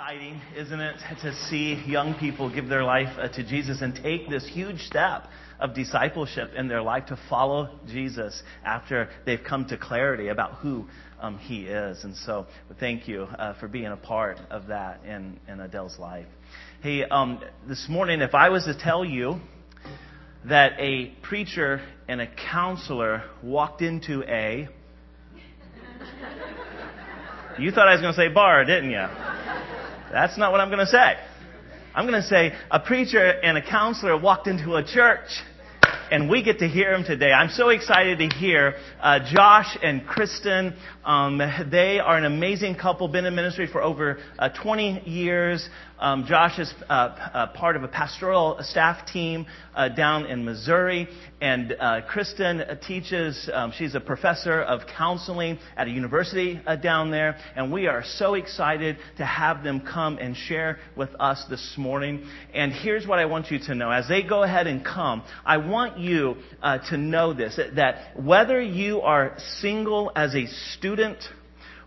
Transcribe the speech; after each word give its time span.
exciting, 0.00 0.40
isn't 0.56 0.80
it, 0.80 0.96
to 1.20 1.34
see 1.50 1.74
young 1.86 2.14
people 2.14 2.50
give 2.50 2.68
their 2.68 2.82
life 2.82 3.10
uh, 3.18 3.28
to 3.28 3.44
Jesus 3.44 3.82
and 3.82 3.94
take 3.94 4.30
this 4.30 4.48
huge 4.48 4.78
step 4.80 5.26
of 5.58 5.74
discipleship 5.74 6.52
in 6.56 6.68
their 6.68 6.80
life 6.80 7.04
to 7.04 7.18
follow 7.28 7.68
Jesus 7.86 8.42
after 8.64 9.10
they've 9.26 9.44
come 9.46 9.66
to 9.66 9.76
clarity 9.76 10.28
about 10.28 10.54
who 10.54 10.86
um, 11.20 11.36
He 11.36 11.64
is. 11.64 12.02
And 12.02 12.16
so, 12.16 12.46
thank 12.78 13.08
you 13.08 13.24
uh, 13.24 13.60
for 13.60 13.68
being 13.68 13.88
a 13.88 13.96
part 13.96 14.38
of 14.48 14.68
that 14.68 15.04
in, 15.04 15.38
in 15.46 15.60
Adele's 15.60 15.98
life. 15.98 16.28
Hey, 16.82 17.04
um, 17.04 17.42
this 17.68 17.86
morning, 17.86 18.22
if 18.22 18.34
I 18.34 18.48
was 18.48 18.64
to 18.64 18.78
tell 18.78 19.04
you 19.04 19.38
that 20.46 20.72
a 20.78 21.12
preacher 21.20 21.82
and 22.08 22.22
a 22.22 22.26
counselor 22.50 23.24
walked 23.42 23.82
into 23.82 24.22
a 24.22 24.66
you 27.58 27.70
thought 27.70 27.86
I 27.86 27.92
was 27.92 28.00
going 28.00 28.14
to 28.14 28.18
say 28.18 28.28
bar, 28.28 28.64
didn't 28.64 28.92
you? 28.92 29.06
That's 30.10 30.36
not 30.36 30.50
what 30.50 30.60
I'm 30.60 30.68
going 30.68 30.80
to 30.80 30.86
say. 30.86 31.14
I'm 31.94 32.06
going 32.06 32.20
to 32.20 32.26
say 32.26 32.52
a 32.70 32.80
preacher 32.80 33.24
and 33.24 33.56
a 33.56 33.62
counselor 33.62 34.18
walked 34.18 34.46
into 34.46 34.74
a 34.74 34.84
church 34.84 35.28
and 36.10 36.28
we 36.28 36.42
get 36.42 36.58
to 36.58 36.68
hear 36.68 36.92
him 36.92 37.04
today. 37.04 37.32
I'm 37.32 37.50
so 37.50 37.68
excited 37.68 38.18
to 38.18 38.28
hear 38.36 38.74
uh, 39.00 39.20
Josh 39.32 39.78
and 39.82 40.06
Kristen. 40.06 40.74
Um, 41.04 41.38
they 41.70 41.98
are 41.98 42.16
an 42.16 42.24
amazing 42.24 42.76
couple, 42.76 43.08
been 43.08 43.24
in 43.24 43.34
ministry 43.34 43.66
for 43.66 43.82
over 43.82 44.18
uh, 44.38 44.48
20 44.62 45.08
years. 45.08 45.68
Um, 45.98 46.24
Josh 46.26 46.58
is 46.58 46.72
uh, 46.88 46.92
uh, 46.92 47.46
part 47.48 47.76
of 47.76 47.82
a 47.82 47.88
pastoral 47.88 48.58
staff 48.62 49.06
team 49.06 49.44
uh, 49.74 49.90
down 49.90 50.24
in 50.24 50.46
Missouri, 50.46 51.06
and 51.42 51.76
uh, 51.78 52.00
Kristen 52.08 52.62
teaches. 52.86 53.50
Um, 53.52 53.70
she's 53.76 53.94
a 53.94 54.00
professor 54.00 54.62
of 54.62 54.80
counseling 54.96 55.58
at 55.76 55.88
a 55.88 55.90
university 55.90 56.58
uh, 56.66 56.76
down 56.76 57.10
there, 57.10 57.36
and 57.54 57.70
we 57.70 57.86
are 57.86 58.02
so 58.02 58.32
excited 58.32 58.96
to 59.18 59.26
have 59.26 59.62
them 59.62 59.80
come 59.80 60.16
and 60.16 60.34
share 60.34 60.78
with 60.96 61.10
us 61.20 61.44
this 61.50 61.74
morning. 61.76 62.26
And 62.54 62.72
here's 62.72 63.06
what 63.06 63.18
I 63.18 63.26
want 63.26 63.50
you 63.50 63.58
to 63.66 63.74
know: 63.74 63.90
as 63.90 64.08
they 64.08 64.22
go 64.22 64.42
ahead 64.42 64.66
and 64.66 64.82
come, 64.82 65.22
I 65.44 65.58
want 65.58 65.98
you 65.98 66.36
uh, 66.62 66.78
to 66.88 66.96
know 66.96 67.34
this: 67.34 67.60
that 67.76 68.18
whether 68.18 68.58
you 68.58 69.02
are 69.02 69.36
single 69.58 70.12
as 70.16 70.34
a 70.34 70.46
student 70.46 70.89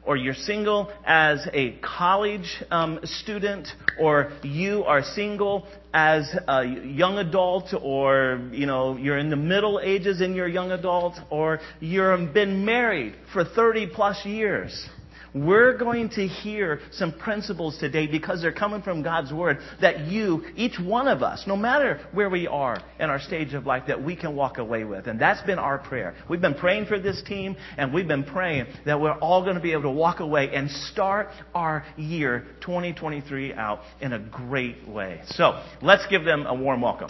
or 0.05 0.17
you're 0.17 0.33
single 0.33 0.91
as 1.05 1.47
a 1.53 1.77
college 1.81 2.63
um, 2.71 2.99
student, 3.03 3.67
or 3.99 4.31
you 4.43 4.83
are 4.83 5.01
single 5.01 5.67
as 5.93 6.35
a 6.47 6.65
young 6.65 7.17
adult, 7.17 7.73
or 7.81 8.49
you 8.51 8.65
know 8.65 8.97
you're 8.97 9.17
in 9.17 9.29
the 9.29 9.35
middle 9.35 9.79
ages 9.81 10.21
in 10.21 10.35
your 10.35 10.47
young 10.47 10.71
adult, 10.71 11.15
or 11.29 11.59
you've 11.79 12.33
been 12.33 12.65
married 12.65 13.15
for 13.31 13.45
30 13.45 13.87
plus 13.93 14.25
years. 14.25 14.87
We're 15.33 15.77
going 15.77 16.09
to 16.09 16.27
hear 16.27 16.79
some 16.91 17.11
principles 17.11 17.77
today 17.79 18.05
because 18.05 18.41
they're 18.41 18.51
coming 18.51 18.83
from 18.83 19.01
God's 19.01 19.33
Word 19.33 19.57
that 19.81 20.01
you, 20.01 20.43
each 20.55 20.77
one 20.79 21.07
of 21.07 21.23
us, 21.23 21.45
no 21.47 21.55
matter 21.55 22.01
where 22.11 22.29
we 22.29 22.47
are 22.47 22.79
in 22.99 23.09
our 23.09 23.19
stage 23.19 23.55
of 23.55 23.65
life, 23.65 23.83
that 23.87 24.03
we 24.03 24.15
can 24.15 24.35
walk 24.35 24.59
away 24.59 24.83
with. 24.83 25.07
And 25.07 25.19
that's 25.19 25.41
been 25.41 25.57
our 25.57 25.79
prayer. 25.79 26.13
We've 26.29 26.41
been 26.41 26.53
praying 26.53 26.85
for 26.85 26.99
this 26.99 27.23
team 27.23 27.55
and 27.77 27.91
we've 27.91 28.07
been 28.07 28.23
praying 28.23 28.67
that 28.85 29.01
we're 29.01 29.17
all 29.17 29.43
going 29.43 29.55
to 29.55 29.61
be 29.61 29.71
able 29.71 29.83
to 29.83 29.91
walk 29.91 30.19
away 30.19 30.53
and 30.53 30.69
start 30.69 31.29
our 31.55 31.83
year 31.97 32.45
2023 32.61 33.53
out 33.53 33.79
in 34.01 34.13
a 34.13 34.19
great 34.19 34.87
way. 34.87 35.21
So 35.29 35.63
let's 35.81 36.05
give 36.07 36.23
them 36.25 36.45
a 36.45 36.53
warm 36.53 36.81
welcome. 36.81 37.07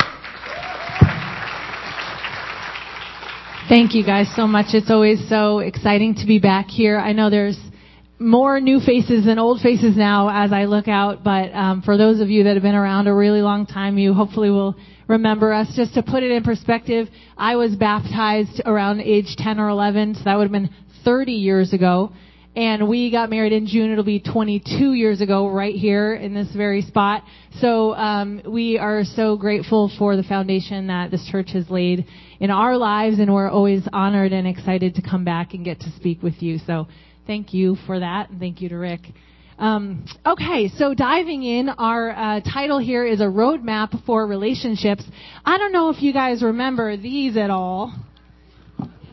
Thank 3.67 3.94
you 3.94 4.05
guys 4.05 4.27
so 4.35 4.47
much. 4.47 4.67
It's 4.73 4.91
always 4.91 5.27
so 5.27 5.59
exciting 5.59 6.16
to 6.16 6.25
be 6.25 6.39
back 6.39 6.67
here. 6.67 6.97
I 6.97 7.13
know 7.13 7.29
there's 7.29 7.57
more 8.19 8.59
new 8.59 8.80
faces 8.80 9.25
than 9.25 9.39
old 9.39 9.61
faces 9.61 9.97
now 9.97 10.30
as 10.30 10.52
I 10.52 10.66
look 10.66 10.88
out, 10.88 11.23
but 11.23 11.53
um, 11.53 11.81
for 11.81 11.97
those 11.97 12.19
of 12.19 12.30
you 12.30 12.44
that 12.44 12.53
have 12.53 12.64
been 12.64 12.75
around 12.75 13.08
a 13.08 13.14
really 13.14 13.42
long 13.42 13.66
time, 13.66 13.97
you 13.97 14.14
hopefully 14.14 14.50
will 14.50 14.75
remember 15.08 15.52
us. 15.52 15.73
Just 15.75 15.95
to 15.95 16.03
put 16.03 16.23
it 16.23 16.31
in 16.31 16.44
perspective, 16.44 17.08
I 17.38 17.56
was 17.56 17.75
baptized 17.75 18.61
around 18.66 19.02
age 19.02 19.35
10 19.38 19.59
or 19.59 19.69
11, 19.69 20.16
so 20.16 20.22
that 20.25 20.35
would 20.35 20.44
have 20.44 20.52
been 20.52 20.69
30 21.03 21.34
years 21.34 21.73
ago. 21.73 22.12
And 22.56 22.88
we 22.88 23.09
got 23.09 23.31
married 23.31 23.52
in 23.52 23.66
June. 23.66 23.91
It'll 23.91 24.03
be 24.03 24.19
22 24.19 24.94
years 24.94 25.22
ago, 25.22 25.50
right 25.50 25.73
here 25.73 26.13
in 26.13 26.35
this 26.35 26.50
very 26.56 26.84
spot. 26.84 27.23
So 27.59 27.96
um, 27.96 28.44
we 28.47 28.78
are 28.78 29.03
so 29.03 29.35
grateful 29.38 29.91
for 29.97 30.16
the 30.16 30.22
foundation 30.22 30.85
that 30.88 31.09
this 31.09 31.28
church 31.31 31.50
has 31.53 31.68
laid 31.72 32.06
in 32.40 32.52
our 32.52 32.78
lives, 32.78 33.18
and 33.18 33.34
we're 33.34 33.50
always 33.50 33.88
honored 33.91 34.34
and 34.34 34.47
excited 34.47 34.94
to 34.96 35.02
come 35.02 35.25
back 35.25 35.56
and 35.56 35.66
get 35.66 35.79
to 35.79 35.91
speak 35.96 36.22
with 36.22 36.44
you. 36.44 36.59
So 36.59 36.88
Thank 37.25 37.53
you 37.53 37.78
for 37.85 38.00
that, 38.00 38.29
and 38.29 38.39
thank 38.39 38.61
you 38.61 38.69
to 38.69 38.75
Rick. 38.75 39.01
Um, 39.57 40.06
okay, 40.25 40.69
so 40.78 40.94
diving 40.94 41.44
in, 41.44 41.69
our 41.69 42.11
uh, 42.11 42.41
title 42.41 42.79
here 42.79 43.06
is 43.06 43.22
a 43.22 43.25
roadmap 43.25 44.06
for 44.06 44.28
relationships. 44.28 45.06
I 45.45 45.57
don't 45.57 45.72
know 45.72 45.89
if 45.89 46.01
you 46.01 46.11
guys 46.11 46.44
remember 46.44 46.97
these 46.97 47.38
at 47.38 47.50
all. 47.50 47.94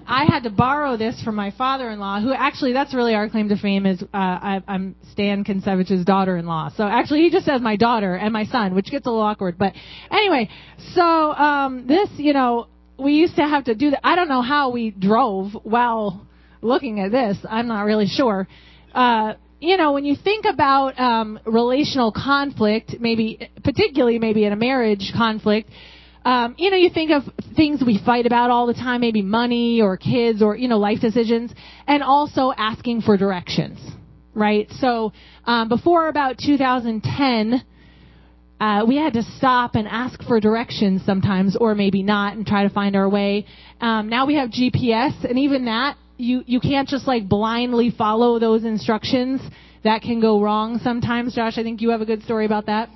I 0.08 0.24
had 0.24 0.42
to 0.42 0.50
borrow 0.50 0.96
this 0.96 1.22
from 1.22 1.36
my 1.36 1.52
father-in-law, 1.52 2.22
who 2.22 2.32
actually 2.32 2.72
that's 2.72 2.92
really 2.94 3.14
our 3.14 3.28
claim 3.28 3.48
to 3.48 3.56
fame 3.56 3.86
is 3.86 4.02
uh, 4.02 4.06
I, 4.12 4.62
I'm 4.66 4.96
Stan 5.12 5.44
Kincevich's 5.44 6.04
daughter-in-law. 6.04 6.70
So 6.76 6.82
actually, 6.82 7.20
he 7.20 7.30
just 7.30 7.46
says 7.46 7.60
my 7.60 7.76
daughter 7.76 8.16
and 8.16 8.32
my 8.32 8.44
son, 8.46 8.74
which 8.74 8.90
gets 8.90 9.06
a 9.06 9.10
little 9.10 9.24
awkward. 9.24 9.56
But 9.56 9.74
anyway, 10.10 10.48
so 10.94 11.02
um, 11.02 11.86
this, 11.86 12.08
you 12.16 12.32
know, 12.32 12.66
we 12.98 13.12
used 13.12 13.36
to 13.36 13.42
have 13.42 13.64
to 13.66 13.76
do 13.76 13.90
that. 13.90 14.00
I 14.04 14.16
don't 14.16 14.28
know 14.28 14.42
how 14.42 14.70
we 14.70 14.90
drove 14.90 15.52
while 15.62 16.26
looking 16.62 17.00
at 17.00 17.10
this. 17.10 17.38
I'm 17.48 17.68
not 17.68 17.82
really 17.82 18.06
sure. 18.06 18.46
Uh, 18.94 19.34
you 19.60 19.76
know, 19.76 19.92
when 19.92 20.04
you 20.04 20.16
think 20.16 20.46
about 20.46 20.98
um, 20.98 21.38
relational 21.44 22.12
conflict, 22.12 22.96
maybe 22.98 23.50
particularly 23.62 24.18
maybe 24.18 24.44
in 24.44 24.52
a 24.52 24.56
marriage 24.56 25.12
conflict, 25.16 25.70
um, 26.24 26.54
you 26.58 26.70
know, 26.70 26.76
you 26.76 26.90
think 26.90 27.10
of 27.10 27.22
things 27.56 27.82
we 27.84 28.00
fight 28.04 28.26
about 28.26 28.50
all 28.50 28.66
the 28.66 28.74
time, 28.74 29.00
maybe 29.00 29.22
money 29.22 29.80
or 29.80 29.96
kids 29.96 30.42
or 30.42 30.56
you 30.56 30.68
know 30.68 30.78
life 30.78 31.00
decisions, 31.00 31.52
and 31.86 32.02
also 32.02 32.52
asking 32.56 33.02
for 33.02 33.16
directions, 33.16 33.78
right? 34.34 34.66
So 34.78 35.12
um, 35.44 35.68
before 35.68 36.08
about 36.08 36.38
2010. 36.38 37.64
Uh, 38.60 38.84
we 38.86 38.94
had 38.94 39.14
to 39.14 39.22
stop 39.38 39.74
and 39.74 39.88
ask 39.88 40.22
for 40.24 40.38
directions 40.38 41.00
sometimes, 41.06 41.56
or 41.56 41.74
maybe 41.74 42.02
not, 42.02 42.36
and 42.36 42.46
try 42.46 42.62
to 42.62 42.68
find 42.68 42.94
our 42.94 43.08
way. 43.08 43.46
Um, 43.80 44.10
now 44.10 44.26
we 44.26 44.34
have 44.34 44.50
GPS, 44.50 45.24
and 45.24 45.38
even 45.38 45.64
that 45.64 45.96
you 46.20 46.42
you 46.46 46.60
can't 46.60 46.88
just 46.88 47.06
like 47.06 47.28
blindly 47.28 47.90
follow 47.90 48.38
those 48.38 48.64
instructions. 48.64 49.40
That 49.82 50.02
can 50.02 50.20
go 50.20 50.42
wrong 50.42 50.78
sometimes. 50.82 51.34
Josh, 51.34 51.56
I 51.56 51.62
think 51.62 51.80
you 51.80 51.90
have 51.90 52.02
a 52.02 52.06
good 52.06 52.22
story 52.22 52.44
about 52.44 52.66
that. 52.66 52.90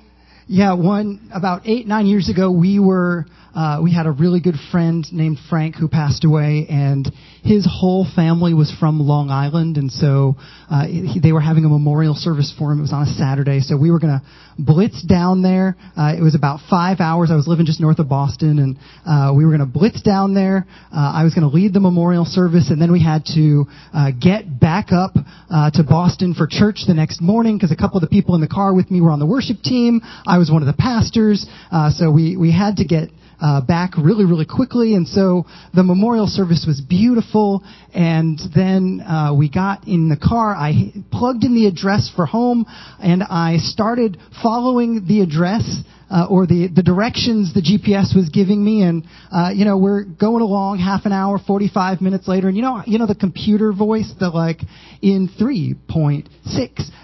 Yeah, 0.47 0.73
one 0.73 1.29
about 1.33 1.63
eight 1.65 1.87
nine 1.87 2.05
years 2.05 2.29
ago, 2.29 2.51
we 2.51 2.79
were 2.79 3.25
uh, 3.55 3.79
we 3.81 3.93
had 3.93 4.05
a 4.05 4.11
really 4.11 4.41
good 4.41 4.55
friend 4.71 5.05
named 5.11 5.37
Frank 5.49 5.75
who 5.75 5.87
passed 5.87 6.25
away, 6.25 6.67
and 6.69 7.09
his 7.43 7.67
whole 7.69 8.05
family 8.15 8.53
was 8.53 8.75
from 8.79 8.99
Long 8.99 9.29
Island, 9.29 9.77
and 9.77 9.91
so 9.91 10.35
uh, 10.69 10.85
he, 10.85 11.19
they 11.21 11.31
were 11.31 11.41
having 11.41 11.63
a 11.63 11.69
memorial 11.69 12.15
service 12.15 12.53
for 12.57 12.71
him. 12.71 12.79
It 12.79 12.81
was 12.81 12.93
on 12.93 13.03
a 13.03 13.13
Saturday, 13.13 13.61
so 13.61 13.77
we 13.77 13.91
were 13.91 13.99
going 13.99 14.19
to 14.19 14.25
blitz 14.57 15.01
down 15.03 15.41
there. 15.41 15.75
Uh, 15.97 16.13
it 16.17 16.21
was 16.21 16.35
about 16.35 16.59
five 16.69 16.99
hours. 16.99 17.29
I 17.31 17.35
was 17.35 17.47
living 17.47 17.65
just 17.65 17.79
north 17.79 17.99
of 17.99 18.09
Boston, 18.09 18.59
and 18.59 18.77
uh, 19.05 19.33
we 19.33 19.45
were 19.45 19.51
going 19.55 19.65
to 19.65 19.71
blitz 19.71 20.01
down 20.01 20.33
there. 20.33 20.65
Uh, 20.91 21.13
I 21.15 21.23
was 21.23 21.33
going 21.33 21.49
to 21.49 21.55
lead 21.55 21.73
the 21.73 21.79
memorial 21.79 22.25
service, 22.25 22.69
and 22.71 22.81
then 22.81 22.91
we 22.91 23.01
had 23.01 23.25
to 23.35 23.65
uh, 23.93 24.11
get 24.11 24.59
back 24.59 24.91
up 24.91 25.15
uh, 25.49 25.71
to 25.71 25.83
Boston 25.83 26.33
for 26.33 26.47
church 26.49 26.83
the 26.87 26.93
next 26.93 27.21
morning 27.21 27.57
because 27.57 27.71
a 27.71 27.75
couple 27.75 27.97
of 27.97 28.01
the 28.01 28.09
people 28.09 28.35
in 28.35 28.41
the 28.41 28.47
car 28.47 28.73
with 28.73 28.91
me 28.91 29.01
were 29.01 29.11
on 29.11 29.19
the 29.19 29.25
worship 29.25 29.61
team. 29.63 30.01
I 30.27 30.39
was 30.39 30.51
one 30.51 30.61
of 30.61 30.67
the 30.67 30.73
pastors, 30.77 31.45
uh, 31.71 31.91
so 31.91 32.11
we 32.11 32.35
we 32.35 32.51
had 32.51 32.77
to 32.77 32.85
get 32.85 33.09
uh, 33.41 33.61
back 33.61 33.97
really, 33.97 34.25
really 34.25 34.45
quickly. 34.45 34.95
And 34.95 35.07
so 35.07 35.45
the 35.73 35.83
memorial 35.83 36.27
service 36.27 36.65
was 36.67 36.81
beautiful. 36.81 37.63
And 37.93 38.39
then 38.55 39.01
uh, 39.01 39.33
we 39.37 39.49
got 39.49 39.87
in 39.87 40.09
the 40.09 40.17
car. 40.17 40.53
I 40.55 40.93
plugged 41.11 41.43
in 41.43 41.55
the 41.55 41.67
address 41.67 42.11
for 42.15 42.25
home, 42.25 42.65
and 42.99 43.23
I 43.23 43.57
started 43.57 44.17
following 44.41 45.05
the 45.07 45.21
address. 45.21 45.81
Uh, 46.07 46.27
or 46.29 46.45
the, 46.45 46.67
the 46.67 46.83
directions 46.83 47.55
the 47.55 47.61
GPS 47.61 48.15
was 48.15 48.29
giving 48.31 48.63
me, 48.63 48.83
and 48.83 49.07
uh, 49.31 49.49
you 49.51 49.65
know 49.65 49.79
we're 49.79 50.03
going 50.03 50.43
along 50.43 50.77
half 50.77 51.03
an 51.07 51.11
hour, 51.11 51.39
45 51.39 51.99
minutes 51.99 52.27
later, 52.27 52.47
and 52.47 52.55
you 52.55 52.61
know 52.61 52.83
you 52.85 52.99
know 52.99 53.07
the 53.07 53.15
computer 53.15 53.73
voice, 53.73 54.13
the 54.19 54.29
like 54.29 54.59
in 55.01 55.27
3.6, 55.29 56.29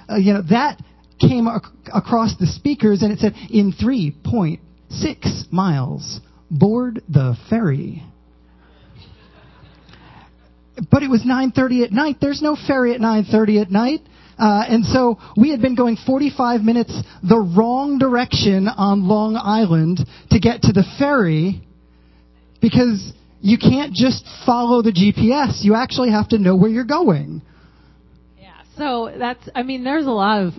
uh, 0.08 0.16
you 0.18 0.34
know 0.34 0.44
that 0.52 0.80
came 1.20 1.48
ac- 1.48 1.66
across 1.92 2.36
the 2.40 2.46
speakers, 2.46 3.02
and 3.02 3.12
it 3.12 3.18
said 3.18 3.34
in 3.50 3.74
3.6 3.74 4.60
six 4.92 5.46
miles, 5.52 6.20
board 6.50 7.02
the 7.10 7.36
ferry. 7.50 8.04
But 10.90 11.04
it 11.04 11.10
was 11.10 11.24
9:30 11.24 11.84
at 11.84 11.92
night. 11.92 12.18
There's 12.20 12.42
no 12.42 12.56
ferry 12.56 12.94
at 12.94 13.02
9:30 13.02 13.62
at 13.62 13.72
night. 13.72 14.02
Uh, 14.40 14.64
and 14.68 14.86
so 14.86 15.20
we 15.38 15.52
had 15.52 15.62
been 15.62 15.76
going 15.76 15.96
45 15.96 16.62
minutes 16.62 17.00
the 17.22 17.38
wrong 17.38 18.00
direction 18.00 18.68
on 18.68 19.08
Long 19.08 19.36
Island 19.36 20.04
to 20.32 20.40
get 20.40 20.64
to 20.64 20.74
the 20.74 20.84
ferry 20.98 21.62
because 22.60 23.14
you 23.42 23.58
can't 23.58 23.94
just 23.94 24.26
follow 24.46 24.82
the 24.82 24.92
GPS. 24.92 25.64
You 25.64 25.76
actually 25.76 26.12
have 26.12 26.30
to 26.30 26.40
know 26.40 26.56
where 26.56 26.72
you're 26.72 26.86
going. 26.86 27.42
Yeah, 28.40 28.54
so 28.78 29.14
that's, 29.18 29.48
I 29.54 29.64
mean, 29.64 29.84
there's 29.84 30.06
a 30.06 30.12
lot 30.12 30.42
of, 30.42 30.54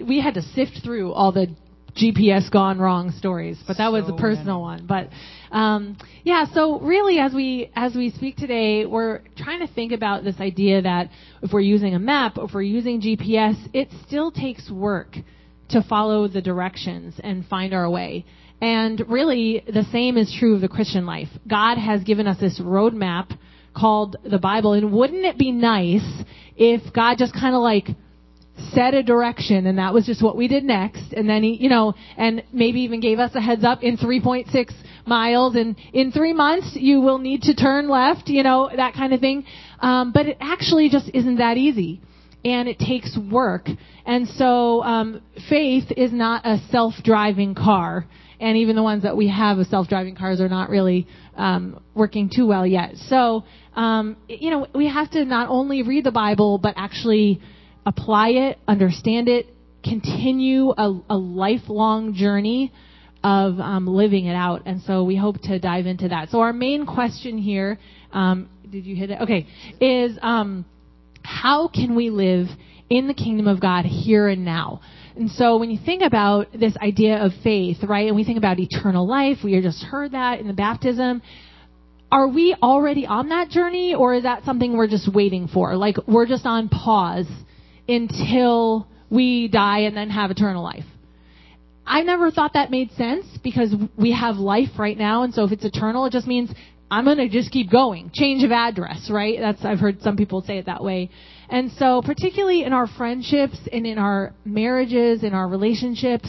we 0.00 0.20
had 0.20 0.34
to 0.34 0.42
sift 0.42 0.80
through 0.82 1.12
all 1.12 1.30
the 1.30 1.54
GPS 1.96 2.50
gone 2.50 2.78
wrong 2.78 3.10
stories, 3.12 3.58
but 3.66 3.78
that 3.78 3.92
was 3.92 4.08
a 4.08 4.12
personal 4.12 4.64
many. 4.64 4.82
one. 4.82 4.86
But 4.86 5.56
um, 5.56 5.96
yeah, 6.24 6.46
so 6.52 6.80
really, 6.80 7.18
as 7.18 7.32
we 7.32 7.70
as 7.74 7.94
we 7.94 8.10
speak 8.10 8.36
today, 8.36 8.86
we're 8.86 9.20
trying 9.36 9.66
to 9.66 9.72
think 9.72 9.92
about 9.92 10.24
this 10.24 10.36
idea 10.40 10.82
that 10.82 11.10
if 11.42 11.52
we're 11.52 11.60
using 11.60 11.94
a 11.94 11.98
map, 11.98 12.34
if 12.38 12.52
we're 12.54 12.62
using 12.62 13.00
GPS, 13.00 13.56
it 13.72 13.88
still 14.06 14.30
takes 14.30 14.70
work 14.70 15.16
to 15.70 15.82
follow 15.82 16.28
the 16.28 16.42
directions 16.42 17.14
and 17.22 17.46
find 17.46 17.72
our 17.72 17.88
way. 17.88 18.24
And 18.60 19.02
really, 19.08 19.64
the 19.66 19.84
same 19.90 20.16
is 20.16 20.34
true 20.38 20.54
of 20.54 20.60
the 20.60 20.68
Christian 20.68 21.06
life. 21.06 21.28
God 21.48 21.78
has 21.78 22.02
given 22.02 22.26
us 22.26 22.38
this 22.38 22.60
roadmap 22.60 23.36
called 23.74 24.16
the 24.24 24.38
Bible, 24.38 24.74
and 24.74 24.92
wouldn't 24.92 25.24
it 25.24 25.38
be 25.38 25.52
nice 25.52 26.06
if 26.56 26.92
God 26.92 27.16
just 27.18 27.32
kind 27.32 27.54
of 27.54 27.62
like 27.62 27.88
set 28.72 28.94
a 28.94 29.02
direction 29.02 29.66
and 29.66 29.78
that 29.78 29.92
was 29.92 30.06
just 30.06 30.22
what 30.22 30.36
we 30.36 30.48
did 30.48 30.64
next. 30.64 31.12
And 31.12 31.28
then 31.28 31.42
he 31.42 31.54
you 31.54 31.68
know 31.68 31.94
and 32.16 32.42
maybe 32.52 32.80
even 32.82 33.00
gave 33.00 33.18
us 33.18 33.32
a 33.34 33.40
heads 33.40 33.64
up 33.64 33.82
in 33.82 33.96
3.6 33.96 34.72
miles. 35.06 35.56
And 35.56 35.76
in 35.92 36.12
three 36.12 36.32
months 36.32 36.70
you 36.74 37.00
will 37.00 37.18
need 37.18 37.42
to 37.42 37.54
turn 37.54 37.88
left 37.88 38.28
you 38.28 38.42
know 38.42 38.70
that 38.74 38.94
kind 38.94 39.12
of 39.12 39.20
thing. 39.20 39.44
Um, 39.80 40.12
but 40.12 40.26
it 40.26 40.36
actually 40.40 40.88
just 40.88 41.10
isn't 41.14 41.36
that 41.36 41.56
easy 41.56 42.00
and 42.44 42.68
it 42.68 42.78
takes 42.78 43.18
work. 43.30 43.68
And 44.06 44.26
so 44.28 44.82
um, 44.82 45.20
faith 45.48 45.92
is 45.96 46.12
not 46.12 46.46
a 46.46 46.58
self-driving 46.70 47.54
car 47.54 48.06
and 48.40 48.56
even 48.56 48.74
the 48.74 48.82
ones 48.82 49.02
that 49.02 49.16
we 49.16 49.28
have 49.28 49.58
of 49.58 49.66
self-driving 49.66 50.16
cars 50.16 50.40
are 50.40 50.48
not 50.48 50.70
really 50.70 51.06
um, 51.36 51.82
working 51.94 52.30
too 52.34 52.46
well 52.46 52.66
yet. 52.66 52.96
So 53.08 53.44
um, 53.76 54.16
you 54.28 54.50
know 54.50 54.66
we 54.74 54.88
have 54.88 55.10
to 55.12 55.24
not 55.24 55.48
only 55.48 55.82
read 55.82 56.04
the 56.04 56.10
bible 56.10 56.58
but 56.58 56.74
actually 56.76 57.40
apply 57.86 58.30
it, 58.30 58.58
understand 58.68 59.28
it, 59.28 59.46
continue 59.82 60.70
a, 60.70 61.00
a 61.10 61.16
lifelong 61.16 62.14
journey 62.14 62.72
of 63.22 63.58
um, 63.60 63.86
living 63.86 64.26
it 64.26 64.34
out. 64.34 64.62
And 64.66 64.82
so 64.82 65.04
we 65.04 65.16
hope 65.16 65.40
to 65.42 65.58
dive 65.58 65.86
into 65.86 66.08
that. 66.08 66.30
So 66.30 66.40
our 66.40 66.52
main 66.52 66.86
question 66.86 67.38
here, 67.38 67.78
um, 68.12 68.48
did 68.70 68.86
you 68.86 68.96
hit 68.96 69.10
it? 69.10 69.20
Okay, 69.22 69.46
is 69.80 70.18
um, 70.22 70.64
how 71.22 71.68
can 71.68 71.94
we 71.94 72.10
live 72.10 72.46
in 72.88 73.06
the 73.06 73.14
kingdom 73.14 73.46
of 73.46 73.60
God 73.60 73.84
here 73.84 74.28
and 74.28 74.44
now? 74.44 74.80
And 75.16 75.30
so 75.30 75.58
when 75.58 75.70
you 75.70 75.78
think 75.84 76.02
about 76.02 76.48
this 76.52 76.76
idea 76.76 77.22
of 77.24 77.32
faith, 77.42 77.78
right, 77.82 78.06
and 78.06 78.16
we 78.16 78.24
think 78.24 78.38
about 78.38 78.58
eternal 78.58 79.06
life, 79.06 79.38
we 79.44 79.60
just 79.60 79.82
heard 79.82 80.12
that 80.12 80.40
in 80.40 80.46
the 80.46 80.54
baptism 80.54 81.22
are 82.12 82.26
we 82.26 82.56
already 82.60 83.06
on 83.06 83.28
that 83.28 83.50
journey 83.50 83.94
or 83.94 84.14
is 84.14 84.24
that 84.24 84.44
something 84.44 84.76
we're 84.76 84.88
just 84.88 85.12
waiting 85.12 85.46
for? 85.46 85.76
Like 85.76 85.96
we're 86.08 86.26
just 86.26 86.44
on 86.44 86.68
pause 86.68 87.28
until 87.90 88.86
we 89.10 89.48
die 89.48 89.80
and 89.80 89.96
then 89.96 90.10
have 90.10 90.30
eternal 90.30 90.62
life. 90.62 90.84
I 91.86 92.02
never 92.02 92.30
thought 92.30 92.52
that 92.54 92.70
made 92.70 92.92
sense 92.92 93.26
because 93.42 93.74
we 93.96 94.12
have 94.12 94.36
life 94.36 94.78
right 94.78 94.96
now 94.96 95.24
and 95.24 95.34
so 95.34 95.44
if 95.44 95.52
it's 95.52 95.64
eternal 95.64 96.04
it 96.06 96.12
just 96.12 96.26
means 96.26 96.52
I'm 96.90 97.04
to 97.04 97.28
just 97.28 97.52
keep 97.52 97.70
going. 97.70 98.10
Change 98.12 98.42
of 98.42 98.50
address, 98.50 99.08
right? 99.10 99.38
That's 99.38 99.64
I've 99.64 99.78
heard 99.78 100.02
some 100.02 100.16
people 100.16 100.42
say 100.42 100.58
it 100.58 100.66
that 100.66 100.82
way. 100.82 101.08
And 101.48 101.70
so 101.72 102.02
particularly 102.02 102.64
in 102.64 102.72
our 102.72 102.88
friendships 102.88 103.58
and 103.72 103.86
in 103.86 103.96
our 103.96 104.34
marriages, 104.44 105.22
in 105.22 105.32
our 105.32 105.48
relationships, 105.48 106.28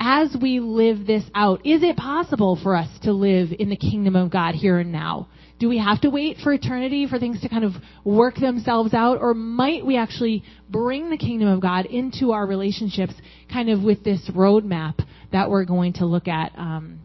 as 0.00 0.36
we 0.40 0.60
live 0.60 1.06
this 1.06 1.24
out, 1.34 1.64
is 1.64 1.82
it 1.82 1.96
possible 1.96 2.58
for 2.62 2.76
us 2.76 2.88
to 3.02 3.12
live 3.12 3.48
in 3.58 3.70
the 3.70 3.76
kingdom 3.76 4.16
of 4.16 4.30
God 4.30 4.54
here 4.54 4.78
and 4.78 4.92
now? 4.92 5.28
Do 5.58 5.68
we 5.68 5.78
have 5.78 6.02
to 6.02 6.10
wait 6.10 6.36
for 6.42 6.52
eternity 6.52 7.06
for 7.06 7.18
things 7.18 7.40
to 7.40 7.48
kind 7.48 7.64
of 7.64 7.72
work 8.04 8.34
themselves 8.36 8.92
out? 8.92 9.18
Or 9.20 9.32
might 9.32 9.86
we 9.86 9.96
actually 9.96 10.44
bring 10.68 11.08
the 11.08 11.16
kingdom 11.16 11.48
of 11.48 11.62
God 11.62 11.86
into 11.86 12.32
our 12.32 12.46
relationships 12.46 13.14
kind 13.50 13.70
of 13.70 13.82
with 13.82 14.04
this 14.04 14.28
roadmap 14.34 15.02
that 15.32 15.48
we're 15.48 15.64
going 15.64 15.94
to 15.94 16.04
look 16.04 16.28
at 16.28 16.52
um, 16.58 17.00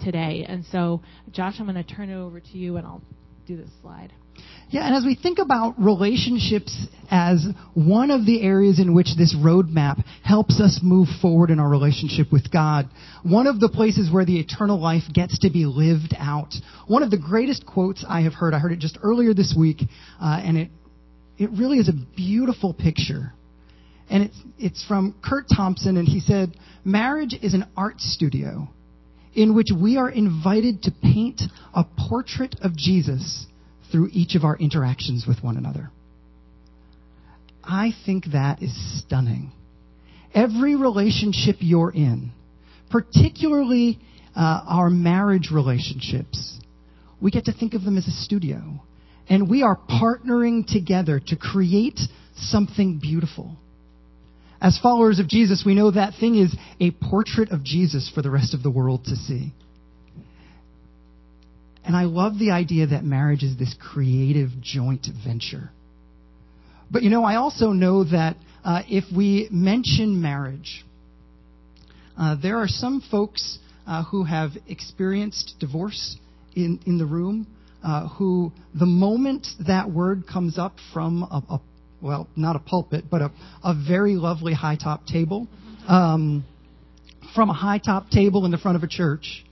today? 0.00 0.44
And 0.46 0.66
so, 0.70 1.00
Josh, 1.30 1.54
I'm 1.58 1.66
going 1.66 1.82
to 1.82 1.94
turn 1.94 2.10
it 2.10 2.16
over 2.16 2.40
to 2.40 2.58
you 2.58 2.76
and 2.76 2.86
I'll 2.86 3.02
do 3.46 3.56
this 3.56 3.70
slide. 3.80 4.12
Yeah, 4.70 4.86
and 4.86 4.96
as 4.96 5.04
we 5.04 5.14
think 5.14 5.38
about 5.38 5.74
relationships 5.78 6.86
as 7.10 7.46
one 7.74 8.10
of 8.10 8.26
the 8.26 8.42
areas 8.42 8.80
in 8.80 8.94
which 8.94 9.16
this 9.16 9.34
roadmap 9.36 10.04
helps 10.24 10.60
us 10.60 10.80
move 10.82 11.06
forward 11.22 11.50
in 11.50 11.60
our 11.60 11.68
relationship 11.68 12.32
with 12.32 12.50
God, 12.50 12.88
one 13.22 13.46
of 13.46 13.60
the 13.60 13.68
places 13.68 14.10
where 14.10 14.24
the 14.24 14.40
eternal 14.40 14.80
life 14.80 15.04
gets 15.12 15.38
to 15.40 15.50
be 15.50 15.64
lived 15.64 16.14
out. 16.18 16.54
One 16.88 17.02
of 17.02 17.10
the 17.10 17.18
greatest 17.18 17.66
quotes 17.66 18.04
I 18.08 18.22
have 18.22 18.32
heard, 18.32 18.54
I 18.54 18.58
heard 18.58 18.72
it 18.72 18.80
just 18.80 18.98
earlier 19.02 19.32
this 19.32 19.54
week, 19.56 19.82
uh, 20.20 20.40
and 20.42 20.56
it 20.56 20.70
it 21.38 21.50
really 21.50 21.78
is 21.78 21.88
a 21.88 22.16
beautiful 22.16 22.74
picture. 22.74 23.32
And 24.10 24.24
it's 24.24 24.36
it's 24.58 24.84
from 24.84 25.14
Curt 25.22 25.46
Thompson, 25.54 25.96
and 25.96 26.06
he 26.06 26.20
said, 26.20 26.56
"Marriage 26.84 27.36
is 27.40 27.54
an 27.54 27.66
art 27.76 28.00
studio." 28.00 28.68
In 29.34 29.54
which 29.54 29.68
we 29.76 29.96
are 29.96 30.08
invited 30.08 30.82
to 30.82 30.92
paint 30.92 31.42
a 31.74 31.84
portrait 32.08 32.54
of 32.60 32.76
Jesus 32.76 33.46
through 33.94 34.08
each 34.10 34.34
of 34.34 34.42
our 34.42 34.56
interactions 34.56 35.24
with 35.24 35.40
one 35.40 35.56
another. 35.56 35.88
I 37.62 37.92
think 38.04 38.24
that 38.32 38.60
is 38.60 38.74
stunning. 38.98 39.52
Every 40.34 40.74
relationship 40.74 41.56
you're 41.60 41.92
in, 41.92 42.32
particularly 42.90 44.00
uh, 44.34 44.64
our 44.66 44.90
marriage 44.90 45.50
relationships, 45.52 46.58
we 47.22 47.30
get 47.30 47.44
to 47.44 47.52
think 47.52 47.74
of 47.74 47.84
them 47.84 47.96
as 47.96 48.08
a 48.08 48.10
studio. 48.10 48.82
And 49.28 49.48
we 49.48 49.62
are 49.62 49.78
partnering 49.88 50.66
together 50.66 51.20
to 51.28 51.36
create 51.36 52.00
something 52.34 52.98
beautiful. 52.98 53.56
As 54.60 54.76
followers 54.82 55.20
of 55.20 55.28
Jesus, 55.28 55.62
we 55.64 55.76
know 55.76 55.92
that 55.92 56.14
thing 56.18 56.34
is 56.34 56.52
a 56.80 56.90
portrait 56.90 57.52
of 57.52 57.62
Jesus 57.62 58.10
for 58.12 58.22
the 58.22 58.30
rest 58.30 58.54
of 58.54 58.64
the 58.64 58.72
world 58.72 59.04
to 59.04 59.14
see. 59.14 59.52
And 61.84 61.94
I 61.96 62.04
love 62.04 62.38
the 62.38 62.50
idea 62.50 62.86
that 62.88 63.04
marriage 63.04 63.42
is 63.42 63.58
this 63.58 63.74
creative 63.78 64.50
joint 64.60 65.06
venture. 65.24 65.70
But 66.90 67.02
you 67.02 67.10
know, 67.10 67.24
I 67.24 67.36
also 67.36 67.70
know 67.70 68.04
that 68.04 68.36
uh, 68.64 68.82
if 68.88 69.04
we 69.14 69.48
mention 69.50 70.20
marriage, 70.22 70.84
uh, 72.18 72.36
there 72.40 72.58
are 72.58 72.68
some 72.68 73.02
folks 73.10 73.58
uh, 73.86 74.04
who 74.04 74.24
have 74.24 74.52
experienced 74.68 75.56
divorce 75.60 76.16
in, 76.54 76.80
in 76.86 76.98
the 76.98 77.04
room 77.04 77.46
uh, 77.82 78.08
who, 78.08 78.50
the 78.78 78.86
moment 78.86 79.46
that 79.66 79.90
word 79.90 80.24
comes 80.26 80.58
up 80.58 80.74
from 80.92 81.22
a, 81.22 81.42
a 81.54 81.60
well, 82.00 82.28
not 82.36 82.54
a 82.54 82.58
pulpit, 82.58 83.04
but 83.10 83.22
a, 83.22 83.30
a 83.62 83.74
very 83.74 84.14
lovely 84.14 84.52
high 84.52 84.76
top 84.76 85.06
table, 85.06 85.48
um, 85.88 86.44
from 87.34 87.48
a 87.48 87.54
high 87.54 87.78
top 87.78 88.10
table 88.10 88.44
in 88.44 88.50
the 88.50 88.58
front 88.58 88.76
of 88.76 88.82
a 88.82 88.86
church, 88.86 89.44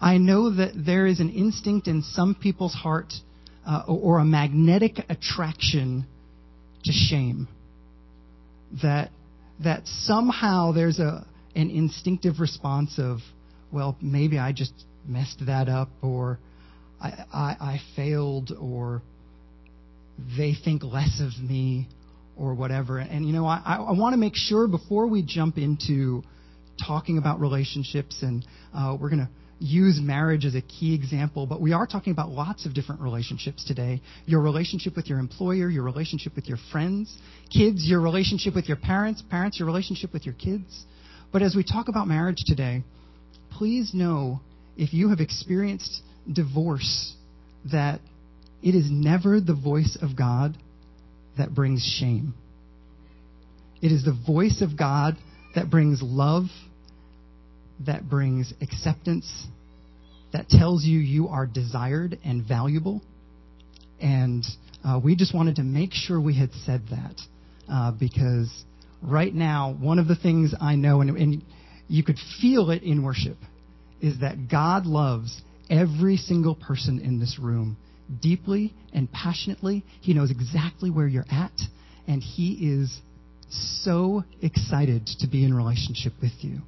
I 0.00 0.18
know 0.18 0.54
that 0.54 0.72
there 0.74 1.06
is 1.06 1.20
an 1.20 1.30
instinct 1.30 1.88
in 1.88 2.02
some 2.02 2.34
people's 2.34 2.74
heart 2.74 3.12
uh, 3.66 3.82
or 3.86 4.18
a 4.18 4.24
magnetic 4.24 4.98
attraction 5.08 6.06
to 6.84 6.92
shame. 6.92 7.48
That 8.82 9.10
that 9.64 9.86
somehow 9.86 10.72
there's 10.72 10.98
a 10.98 11.26
an 11.54 11.70
instinctive 11.70 12.38
response 12.38 12.98
of, 12.98 13.18
well, 13.72 13.96
maybe 14.00 14.38
I 14.38 14.52
just 14.52 14.72
messed 15.06 15.44
that 15.46 15.68
up, 15.68 15.88
or 16.02 16.38
I, 17.00 17.08
I, 17.32 17.56
I 17.60 17.80
failed, 17.96 18.52
or 18.58 19.02
they 20.36 20.54
think 20.54 20.84
less 20.84 21.20
of 21.20 21.42
me, 21.42 21.88
or 22.36 22.54
whatever. 22.54 22.98
And 22.98 23.26
you 23.26 23.32
know, 23.32 23.46
I, 23.46 23.84
I 23.88 23.92
want 23.92 24.12
to 24.12 24.18
make 24.18 24.36
sure 24.36 24.68
before 24.68 25.08
we 25.08 25.22
jump 25.22 25.58
into 25.58 26.22
talking 26.86 27.18
about 27.18 27.40
relationships, 27.40 28.22
and 28.22 28.46
uh, 28.72 28.96
we're 29.00 29.10
going 29.10 29.26
to 29.26 29.28
use 29.60 29.98
marriage 30.00 30.44
as 30.44 30.54
a 30.54 30.62
key 30.62 30.94
example, 30.94 31.46
but 31.46 31.60
we 31.60 31.72
are 31.72 31.86
talking 31.86 32.12
about 32.12 32.30
lots 32.30 32.64
of 32.66 32.74
different 32.74 33.00
relationships 33.00 33.64
today. 33.64 34.00
Your 34.26 34.40
relationship 34.40 34.94
with 34.94 35.06
your 35.06 35.18
employer, 35.18 35.68
your 35.68 35.82
relationship 35.82 36.36
with 36.36 36.46
your 36.46 36.58
friends, 36.70 37.16
kids, 37.52 37.84
your 37.84 38.00
relationship 38.00 38.54
with 38.54 38.68
your 38.68 38.76
parents, 38.76 39.22
parents, 39.30 39.58
your 39.58 39.66
relationship 39.66 40.12
with 40.12 40.24
your 40.24 40.34
kids. 40.34 40.84
But 41.32 41.42
as 41.42 41.54
we 41.56 41.64
talk 41.64 41.88
about 41.88 42.06
marriage 42.06 42.44
today, 42.46 42.84
please 43.50 43.92
know 43.92 44.40
if 44.76 44.94
you 44.94 45.10
have 45.10 45.20
experienced 45.20 46.02
divorce 46.32 47.14
that 47.72 48.00
it 48.62 48.74
is 48.74 48.88
never 48.90 49.40
the 49.40 49.54
voice 49.54 49.98
of 50.00 50.16
God 50.16 50.56
that 51.36 51.54
brings 51.54 51.82
shame. 51.82 52.34
It 53.82 53.92
is 53.92 54.04
the 54.04 54.16
voice 54.26 54.62
of 54.62 54.76
God 54.76 55.16
that 55.54 55.70
brings 55.70 56.00
love 56.02 56.44
that 57.86 58.08
brings 58.08 58.52
acceptance, 58.60 59.46
that 60.32 60.48
tells 60.48 60.84
you 60.84 60.98
you 60.98 61.28
are 61.28 61.46
desired 61.46 62.18
and 62.24 62.46
valuable. 62.46 63.02
And 64.00 64.44
uh, 64.84 65.00
we 65.02 65.16
just 65.16 65.34
wanted 65.34 65.56
to 65.56 65.62
make 65.62 65.92
sure 65.92 66.20
we 66.20 66.38
had 66.38 66.52
said 66.64 66.82
that 66.90 67.20
uh, 67.70 67.92
because 67.92 68.50
right 69.02 69.34
now, 69.34 69.76
one 69.80 69.98
of 69.98 70.08
the 70.08 70.16
things 70.16 70.54
I 70.60 70.74
know, 70.76 71.00
and, 71.00 71.16
and 71.16 71.42
you 71.88 72.04
could 72.04 72.18
feel 72.40 72.70
it 72.70 72.82
in 72.82 73.02
worship, 73.02 73.36
is 74.00 74.20
that 74.20 74.48
God 74.50 74.86
loves 74.86 75.40
every 75.70 76.16
single 76.16 76.54
person 76.54 77.00
in 77.00 77.18
this 77.18 77.38
room 77.40 77.76
deeply 78.20 78.72
and 78.92 79.10
passionately. 79.10 79.84
He 80.00 80.14
knows 80.14 80.30
exactly 80.30 80.90
where 80.90 81.06
you're 81.06 81.26
at, 81.30 81.52
and 82.06 82.22
He 82.22 82.52
is 82.52 83.00
so 83.82 84.24
excited 84.42 85.06
to 85.20 85.26
be 85.26 85.44
in 85.44 85.54
relationship 85.54 86.12
with 86.20 86.32
you. 86.40 86.60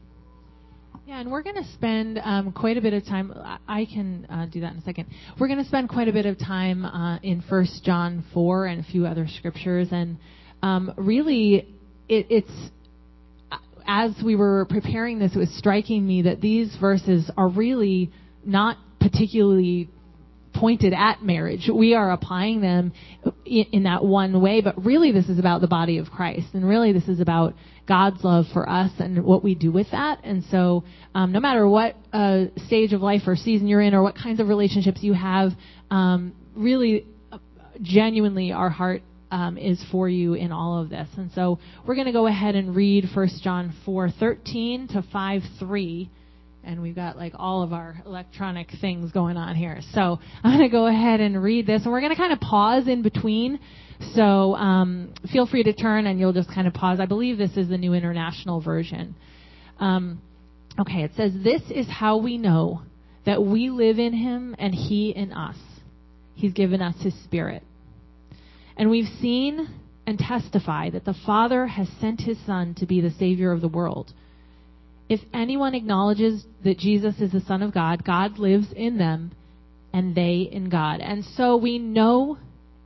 Yeah, 1.10 1.18
and 1.18 1.32
we're 1.32 1.42
going 1.42 1.56
to 1.56 1.68
spend 1.72 2.20
um, 2.22 2.52
quite 2.52 2.76
a 2.76 2.80
bit 2.80 2.92
of 2.92 3.04
time. 3.04 3.32
I 3.66 3.84
can 3.84 4.28
uh, 4.30 4.46
do 4.46 4.60
that 4.60 4.74
in 4.74 4.78
a 4.78 4.82
second. 4.82 5.08
We're 5.40 5.48
going 5.48 5.58
to 5.58 5.64
spend 5.64 5.88
quite 5.88 6.06
a 6.06 6.12
bit 6.12 6.24
of 6.24 6.38
time 6.38 6.84
uh, 6.84 7.18
in 7.18 7.42
First 7.50 7.82
John 7.82 8.24
four 8.32 8.66
and 8.66 8.78
a 8.78 8.84
few 8.84 9.06
other 9.06 9.26
scriptures, 9.26 9.88
and 9.90 10.18
um, 10.62 10.94
really, 10.96 11.66
it, 12.08 12.26
it's 12.30 12.70
as 13.88 14.12
we 14.24 14.36
were 14.36 14.66
preparing 14.70 15.18
this, 15.18 15.34
it 15.34 15.38
was 15.40 15.52
striking 15.58 16.06
me 16.06 16.22
that 16.22 16.40
these 16.40 16.76
verses 16.80 17.28
are 17.36 17.48
really 17.48 18.12
not 18.44 18.76
particularly 19.00 19.90
pointed 20.52 20.92
at 20.92 21.22
marriage. 21.22 21.70
We 21.72 21.94
are 21.94 22.10
applying 22.10 22.60
them 22.60 22.92
in, 23.44 23.84
that 23.84 24.04
one 24.04 24.40
way, 24.40 24.60
but 24.60 24.84
really 24.84 25.12
this 25.12 25.28
is 25.28 25.38
about 25.38 25.60
the 25.60 25.66
body 25.66 25.98
of 25.98 26.10
Christ, 26.10 26.48
and 26.54 26.66
really 26.66 26.92
this 26.92 27.08
is 27.08 27.20
about 27.20 27.54
God's 27.86 28.22
love 28.22 28.46
for 28.52 28.68
us 28.68 28.90
and 28.98 29.24
what 29.24 29.42
we 29.42 29.54
do 29.54 29.72
with 29.72 29.90
that. 29.90 30.20
And 30.22 30.44
so, 30.50 30.84
um, 31.14 31.32
no 31.32 31.40
matter 31.40 31.68
what 31.68 31.96
uh, 32.12 32.44
stage 32.66 32.92
of 32.92 33.00
life 33.00 33.22
or 33.26 33.36
season 33.36 33.66
you're 33.66 33.80
in, 33.80 33.94
or 33.94 34.02
what 34.02 34.14
kinds 34.14 34.40
of 34.40 34.48
relationships 34.48 35.02
you 35.02 35.12
have, 35.12 35.52
um, 35.90 36.34
really, 36.54 37.06
uh, 37.32 37.38
genuinely, 37.82 38.52
our 38.52 38.70
heart 38.70 39.02
um, 39.32 39.56
is 39.56 39.82
for 39.90 40.08
you 40.08 40.34
in 40.34 40.52
all 40.52 40.80
of 40.80 40.88
this. 40.88 41.08
And 41.16 41.30
so, 41.32 41.58
we're 41.86 41.96
going 41.96 42.06
to 42.06 42.12
go 42.12 42.26
ahead 42.26 42.54
and 42.54 42.74
read 42.76 43.08
1 43.12 43.28
John 43.42 43.72
4:13 43.86 44.92
to 44.92 45.02
5:3 45.12 46.08
and 46.62 46.82
we've 46.82 46.94
got 46.94 47.16
like 47.16 47.32
all 47.36 47.62
of 47.62 47.72
our 47.72 48.02
electronic 48.04 48.68
things 48.80 49.12
going 49.12 49.36
on 49.36 49.56
here. 49.56 49.80
So 49.92 50.18
I'm 50.44 50.58
going 50.58 50.68
to 50.68 50.72
go 50.72 50.86
ahead 50.86 51.20
and 51.20 51.42
read 51.42 51.66
this, 51.66 51.82
and 51.82 51.92
we're 51.92 52.00
going 52.00 52.12
to 52.12 52.18
kind 52.18 52.32
of 52.32 52.40
pause 52.40 52.86
in 52.86 53.02
between. 53.02 53.58
So 54.14 54.54
um, 54.54 55.14
feel 55.32 55.46
free 55.46 55.62
to 55.62 55.72
turn, 55.72 56.06
and 56.06 56.18
you'll 56.18 56.32
just 56.32 56.52
kind 56.52 56.66
of 56.66 56.74
pause. 56.74 57.00
I 57.00 57.06
believe 57.06 57.38
this 57.38 57.56
is 57.56 57.68
the 57.68 57.78
New 57.78 57.94
International 57.94 58.60
Version. 58.60 59.14
Um, 59.78 60.20
okay, 60.78 61.02
it 61.02 61.12
says, 61.16 61.32
This 61.42 61.62
is 61.70 61.86
how 61.88 62.18
we 62.18 62.38
know 62.38 62.82
that 63.26 63.42
we 63.42 63.70
live 63.70 63.98
in 63.98 64.12
Him 64.12 64.54
and 64.58 64.74
He 64.74 65.10
in 65.10 65.32
us. 65.32 65.56
He's 66.34 66.52
given 66.52 66.80
us 66.80 66.94
His 67.02 67.14
Spirit. 67.24 67.62
And 68.76 68.90
we've 68.90 69.08
seen 69.20 69.68
and 70.06 70.18
testify 70.18 70.90
that 70.90 71.04
the 71.04 71.14
Father 71.26 71.66
has 71.66 71.88
sent 72.00 72.20
His 72.20 72.38
Son 72.46 72.74
to 72.76 72.86
be 72.86 73.00
the 73.00 73.10
Savior 73.10 73.52
of 73.52 73.60
the 73.60 73.68
world. 73.68 74.12
If 75.10 75.18
anyone 75.34 75.74
acknowledges 75.74 76.44
that 76.62 76.78
Jesus 76.78 77.20
is 77.20 77.32
the 77.32 77.40
Son 77.40 77.62
of 77.62 77.74
God, 77.74 78.04
God 78.04 78.38
lives 78.38 78.68
in 78.74 78.96
them 78.96 79.32
and 79.92 80.14
they 80.14 80.48
in 80.50 80.70
God. 80.70 81.00
And 81.00 81.24
so 81.24 81.56
we 81.56 81.80
know 81.80 82.38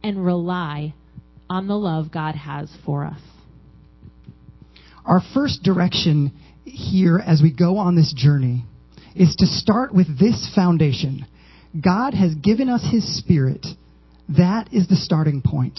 and 0.02 0.24
rely 0.24 0.94
on 1.50 1.68
the 1.68 1.76
love 1.76 2.10
God 2.10 2.34
has 2.34 2.74
for 2.86 3.04
us. 3.04 3.20
Our 5.04 5.20
first 5.34 5.62
direction 5.62 6.32
here 6.64 7.18
as 7.18 7.42
we 7.42 7.52
go 7.52 7.76
on 7.76 7.94
this 7.94 8.14
journey 8.16 8.64
is 9.14 9.36
to 9.36 9.46
start 9.46 9.94
with 9.94 10.18
this 10.18 10.50
foundation. 10.54 11.26
God 11.78 12.14
has 12.14 12.34
given 12.36 12.70
us 12.70 12.82
His 12.90 13.18
Spirit. 13.18 13.66
That 14.30 14.72
is 14.72 14.88
the 14.88 14.96
starting 14.96 15.42
point. 15.42 15.78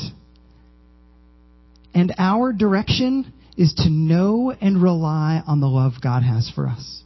And 1.96 2.14
our 2.20 2.54
direction 2.54 3.34
is 3.58 3.74
to 3.76 3.90
know 3.90 4.54
and 4.62 4.82
rely 4.82 5.42
on 5.48 5.60
the 5.60 5.68
love 5.68 5.94
God 6.02 6.24
has 6.24 6.52
for 6.54 6.68
us. 6.68 7.04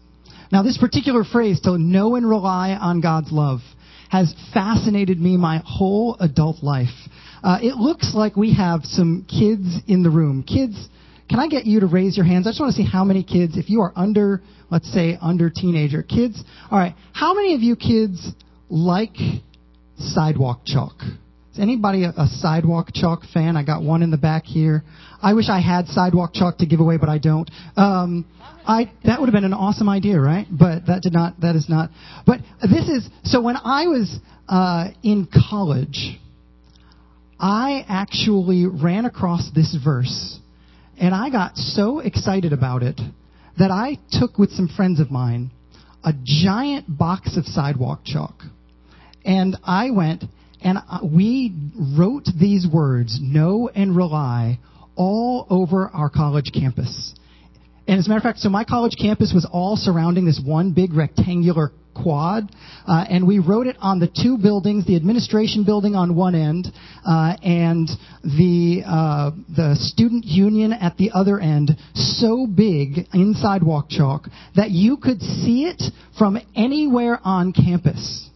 Now, 0.52 0.64
this 0.64 0.78
particular 0.78 1.24
phrase, 1.24 1.60
to 1.62 1.78
know 1.78 2.16
and 2.16 2.28
rely 2.28 2.72
on 2.72 3.02
God's 3.02 3.32
love, 3.32 3.60
has 4.10 4.34
fascinated 4.54 5.20
me 5.20 5.38
my 5.38 5.62
whole 5.64 6.18
adult 6.20 6.64
life. 6.64 6.88
Uh, 7.44 7.60
it 7.62 7.76
looks 7.76 8.14
like 8.16 8.36
we 8.36 8.56
have 8.56 8.82
some 8.84 9.26
kids 9.30 9.78
in 9.88 10.02
the 10.02 10.10
room. 10.10 10.44
Kids, 10.44 10.90
can 11.30 11.40
I 11.40 11.48
get 11.48 11.66
you 11.66 11.82
to 11.82 11.86
raise 11.86 12.18
your 12.18 12.26
hands? 12.26 12.48
I 12.48 12.50
just 12.50 12.60
want 12.60 12.76
to 12.76 12.82
see 12.82 12.90
how 12.90 13.04
many 13.04 13.24
kids, 13.24 13.56
if 13.56 13.70
you 13.70 13.82
are 13.82 13.94
under, 13.96 14.42
let's 14.72 14.92
say, 14.92 15.18
under 15.22 15.52
teenager. 15.52 16.02
Kids, 16.02 16.44
all 16.72 16.80
right, 16.80 16.96
how 17.14 17.36
many 17.36 17.54
of 17.54 17.62
you 17.62 17.76
kids 17.76 18.34
like 18.68 19.16
sidewalk 19.98 20.62
chalk? 20.66 20.96
Anybody 21.60 22.06
a, 22.06 22.10
a 22.10 22.28
sidewalk 22.28 22.90
chalk 22.94 23.24
fan? 23.34 23.58
I 23.58 23.64
got 23.64 23.84
one 23.84 24.02
in 24.02 24.12
the 24.12 24.18
back 24.18 24.46
here. 24.46 24.84
I 25.22 25.34
wish 25.34 25.50
I 25.50 25.60
had 25.60 25.88
sidewalk 25.88 26.34
chalk 26.34 26.60
to 26.60 26.66
give 26.66 26.80
away, 26.80 26.98
but 26.98 27.10
I 27.10 27.18
don't. 27.18 27.50
Um, 27.76 28.26
I 28.66 28.92
that 29.04 29.20
would 29.20 29.28
have 29.28 29.34
been 29.34 29.44
an 29.44 29.54
awesome 29.54 29.90
idea, 29.90 30.20
right? 30.20 30.48
But 30.50 30.86
that 30.88 31.02
did 31.02 31.12
not. 31.12 31.40
That 31.42 31.56
is 31.56 31.68
not. 31.68 31.90
But 32.26 32.40
this 32.62 32.88
is 32.88 33.10
so. 33.24 33.42
When 33.42 33.58
I 33.58 33.88
was 33.88 34.20
uh, 34.48 34.92
in 35.04 35.28
college, 35.50 36.18
I 37.40 37.84
actually 37.90 38.66
ran 38.66 39.06
across 39.06 39.50
this 39.54 39.76
verse, 39.84 40.40
and 40.98 41.14
I 41.14 41.30
got 41.30 41.58
so 41.58 42.00
excited 42.00 42.54
about 42.54 42.84
it 42.84 43.02
that 43.58 43.72
I 43.72 43.98
took 44.12 44.38
with 44.38 44.52
some 44.52 44.70
friends 44.70 45.02
of 45.02 45.12
mine 45.12 45.52
a 46.04 46.14
giant 46.24 46.86
box 46.98 47.36
of 47.36 47.46
sidewalk 47.46 48.02
chalk, 48.06 48.44
and 49.26 49.58
I 49.66 49.92
went 49.92 50.24
and 50.62 50.80
we 51.04 51.54
wrote 51.98 52.26
these 52.40 52.68
words, 52.68 53.20
know 53.22 53.70
and 53.74 53.96
rely, 53.96 54.60
all 54.96 55.48
over 55.50 55.90
our 55.90 56.10
college 56.10 56.52
campus. 56.54 57.14
And 57.88 57.98
as 57.98 58.06
a 58.06 58.10
matter 58.10 58.20
of 58.20 58.24
fact, 58.24 58.40
so 58.40 58.50
my 58.50 58.66
college 58.66 58.96
campus 59.02 59.32
was 59.34 59.48
all 59.52 59.76
surrounding 59.76 60.26
this 60.26 60.40
one 60.44 60.74
big 60.74 60.94
rectangular 60.94 61.72
quad, 61.96 62.52
uh, 62.88 63.06
and 63.10 63.28
we 63.28 63.40
wrote 63.40 63.68
it 63.68 63.76
on 63.80 64.00
the 64.00 64.08
two 64.08 64.38
buildings, 64.38 64.86
the 64.86 64.96
administration 64.96 65.64
building 65.64 65.96
on 65.96 66.16
one 66.16 66.36
end, 66.36 66.68
uh, 67.06 67.36
and 67.42 67.90
the 68.24 68.84
uh, 68.86 69.32
the 69.56 69.76
student 69.80 70.26
union 70.26 70.72
at 70.74 70.98
the 70.98 71.12
other 71.14 71.40
end, 71.40 71.72
so 71.96 72.46
big 72.46 73.08
in 73.14 73.34
sidewalk 73.34 73.90
chalk 73.90 74.28
that 74.56 74.70
you 74.70 74.98
could 74.98 75.22
see 75.22 75.66
it 75.66 75.82
from 76.18 76.38
anywhere 76.56 77.20
on 77.24 77.54
campus. 77.54 78.29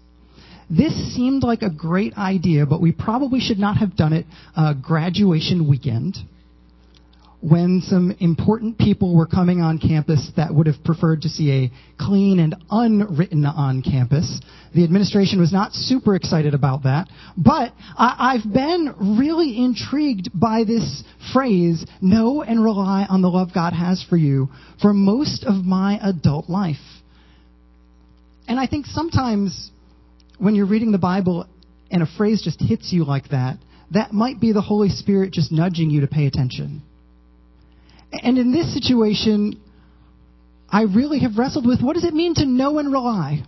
This 0.70 0.93
seemed 1.15 1.43
like 1.43 1.62
a 1.62 1.70
great 1.70 2.13
idea, 2.17 2.65
but 2.65 2.82
we 2.82 2.91
probably 2.91 3.39
should 3.39 3.60
not 3.60 3.77
have 3.77 3.96
done 3.96 4.13
it 4.13 4.25
uh, 4.55 4.74
graduation 4.74 5.70
weekend 5.70 6.17
when 7.43 7.82
some 7.82 8.15
important 8.22 8.77
people 8.77 9.13
were 9.13 9.25
coming 9.25 9.60
on 9.60 9.77
campus 9.77 10.32
that 10.38 10.55
would 10.55 10.65
have 10.65 10.82
preferred 10.86 11.24
to 11.24 11.27
see 11.27 11.51
a 11.51 11.72
clean 12.01 12.39
and 12.39 12.55
unwritten 12.72 13.46
on 13.46 13.82
campus. 13.82 14.39
The 14.74 14.86
administration 14.86 15.41
was 15.41 15.51
not 15.51 15.74
super 15.74 16.15
excited 16.15 16.53
about 16.53 16.84
that. 16.84 17.10
But 17.36 17.74
I, 17.98 18.38
have 18.41 18.53
been 18.53 19.17
really 19.20 19.62
intrigued 19.62 20.29
by 20.34 20.63
this 20.63 21.03
phrase, 21.34 21.86
know 22.01 22.43
and 22.43 22.63
rely 22.63 23.05
on 23.10 23.22
the 23.22 23.29
love 23.29 23.50
God 23.53 23.74
has 23.74 24.01
for 24.10 24.15
you, 24.15 24.48
for 24.82 24.93
most 24.93 25.43
of 25.43 25.65
my 25.65 26.00
adult 26.01 26.50
life. 26.50 26.77
And 28.48 28.58
I 28.58 28.67
think 28.67 28.86
sometimes 28.86 29.70
when 30.37 30.55
you're 30.55 30.65
reading 30.65 30.91
the 30.91 30.97
Bible 30.97 31.47
and 31.91 32.01
a 32.03 32.07
phrase 32.17 32.41
just 32.41 32.59
hits 32.59 32.91
you 32.91 33.05
like 33.05 33.29
that, 33.29 33.57
that 33.91 34.11
might 34.11 34.39
be 34.39 34.51
the 34.51 34.61
Holy 34.61 34.89
Spirit 34.89 35.31
just 35.31 35.51
nudging 35.51 35.89
you 35.89 36.01
to 36.01 36.07
pay 36.07 36.25
attention. 36.25 36.81
And 38.11 38.37
in 38.37 38.51
this 38.51 38.73
situation, 38.73 39.61
I 40.69 40.83
really 40.83 41.19
have 41.19 41.37
wrestled 41.37 41.67
with 41.67 41.81
what 41.81 41.93
does 41.93 42.03
it 42.03 42.13
mean 42.13 42.33
to 42.35 42.45
know 42.45 42.79
and 42.79 42.91
rely? 42.91 43.43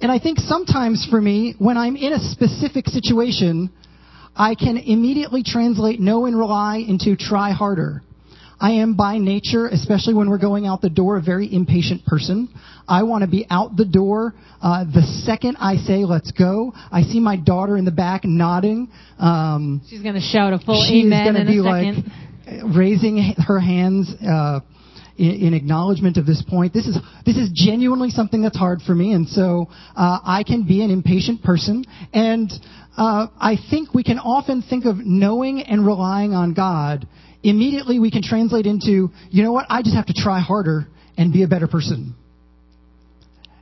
And 0.00 0.12
I 0.12 0.18
think 0.18 0.38
sometimes 0.38 1.06
for 1.10 1.20
me, 1.20 1.54
when 1.58 1.76
I'm 1.76 1.96
in 1.96 2.12
a 2.12 2.20
specific 2.20 2.86
situation, 2.86 3.70
I 4.36 4.54
can 4.54 4.76
immediately 4.76 5.42
translate 5.42 5.98
know 5.98 6.26
and 6.26 6.38
rely 6.38 6.76
into 6.86 7.16
try 7.16 7.50
harder. 7.50 8.02
I 8.60 8.72
am 8.72 8.94
by 8.94 9.18
nature, 9.18 9.68
especially 9.68 10.14
when 10.14 10.28
we're 10.28 10.38
going 10.38 10.66
out 10.66 10.80
the 10.80 10.90
door, 10.90 11.16
a 11.16 11.22
very 11.22 11.52
impatient 11.52 12.04
person. 12.04 12.48
I 12.88 13.04
want 13.04 13.22
to 13.22 13.30
be 13.30 13.46
out 13.50 13.76
the 13.76 13.84
door 13.84 14.34
uh, 14.60 14.84
the 14.84 15.02
second 15.24 15.56
I 15.60 15.76
say 15.76 16.04
"Let's 16.04 16.32
go." 16.32 16.72
I 16.90 17.02
see 17.02 17.20
my 17.20 17.36
daughter 17.36 17.76
in 17.76 17.84
the 17.84 17.92
back 17.92 18.24
nodding. 18.24 18.88
Um, 19.18 19.82
she's 19.88 20.02
going 20.02 20.14
to 20.16 20.20
shout 20.20 20.52
a 20.52 20.58
full 20.58 20.84
amen 20.84 21.36
in 21.36 21.46
be 21.46 21.58
a 21.58 21.62
second. 21.62 22.12
Like 22.46 22.76
raising 22.76 23.34
her 23.46 23.60
hands. 23.60 24.12
Uh, 24.20 24.60
in, 25.16 25.48
in, 25.48 25.54
acknowledgement 25.54 26.16
of 26.16 26.26
this 26.26 26.44
point. 26.48 26.72
This 26.72 26.86
is 26.86 26.96
this 27.26 27.36
is 27.36 27.50
genuinely 27.52 28.10
something 28.10 28.40
that's 28.40 28.56
hard 28.56 28.82
for 28.82 28.94
me, 28.94 29.14
and 29.14 29.28
so 29.28 29.66
uh, 29.96 30.20
I 30.24 30.44
can 30.46 30.62
be 30.62 30.80
an 30.84 30.92
impatient 30.92 31.42
person. 31.42 31.84
And 32.12 32.52
uh, 32.96 33.26
I 33.36 33.56
think 33.68 33.92
we 33.94 34.04
can 34.04 34.20
often 34.20 34.62
think 34.62 34.84
of 34.84 34.98
knowing 34.98 35.60
and 35.62 35.84
relying 35.84 36.34
on 36.34 36.54
God 36.54 37.08
immediately 37.42 37.98
we 37.98 38.10
can 38.10 38.22
translate 38.22 38.66
into, 38.66 39.10
you 39.30 39.42
know 39.42 39.52
what, 39.52 39.66
I 39.68 39.82
just 39.82 39.94
have 39.94 40.06
to 40.06 40.14
try 40.14 40.40
harder 40.40 40.86
and 41.16 41.32
be 41.32 41.42
a 41.42 41.48
better 41.48 41.66
person. 41.66 42.14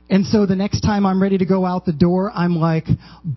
And 0.09 0.25
so 0.25 0.45
the 0.45 0.55
next 0.55 0.81
time 0.81 1.05
I'm 1.05 1.21
ready 1.21 1.37
to 1.37 1.45
go 1.45 1.65
out 1.65 1.85
the 1.85 1.91
door, 1.91 2.31
I'm 2.33 2.55
like 2.55 2.85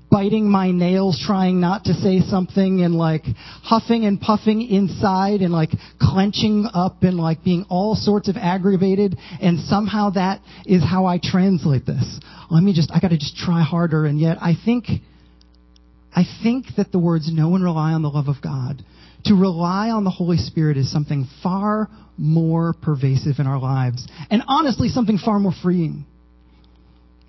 biting 0.09 0.49
my 0.49 0.71
nails, 0.71 1.21
trying 1.27 1.61
not 1.61 1.85
to 1.85 1.95
say 1.95 2.21
something, 2.21 2.83
and 2.83 2.95
like 2.95 3.25
huffing 3.63 4.05
and 4.05 4.21
puffing 4.21 4.63
inside, 4.63 5.41
and 5.41 5.53
like 5.53 5.71
clenching 6.01 6.69
up, 6.73 7.03
and 7.03 7.17
like 7.17 7.43
being 7.43 7.67
all 7.69 7.97
sorts 7.97 8.29
of 8.29 8.37
aggravated. 8.37 9.19
And 9.41 9.59
somehow 9.59 10.11
that 10.11 10.43
is 10.65 10.81
how 10.81 11.07
I 11.07 11.19
translate 11.21 11.87
this. 11.87 12.21
Let 12.51 12.63
me 12.63 12.73
just, 12.73 12.93
I 12.95 13.01
gotta 13.01 13.19
just 13.19 13.37
try 13.37 13.63
harder. 13.63 14.07
And 14.07 14.21
yet 14.21 14.39
I 14.41 14.55
think 14.65 14.85
I 16.15 16.25
think 16.43 16.67
that 16.77 16.93
the 16.93 16.99
words 16.99 17.33
know 17.33 17.55
and 17.55 17.65
rely 17.65 17.93
on 17.93 18.03
the 18.03 18.11
love 18.11 18.29
of 18.29 18.37
God, 18.43 18.85
to 19.25 19.35
rely 19.35 19.91
on 19.91 20.05
the 20.05 20.11
Holy 20.11 20.37
Spirit 20.37 20.77
is 20.77 20.91
something 20.91 21.27
far 21.43 21.89
more 22.17 22.75
pervasive 22.83 23.39
in 23.39 23.47
our 23.47 23.59
lives, 23.59 24.07
and 24.31 24.43
honestly, 24.47 24.89
something 24.89 25.19
far 25.19 25.39
more 25.39 25.55
freeing. 25.63 26.05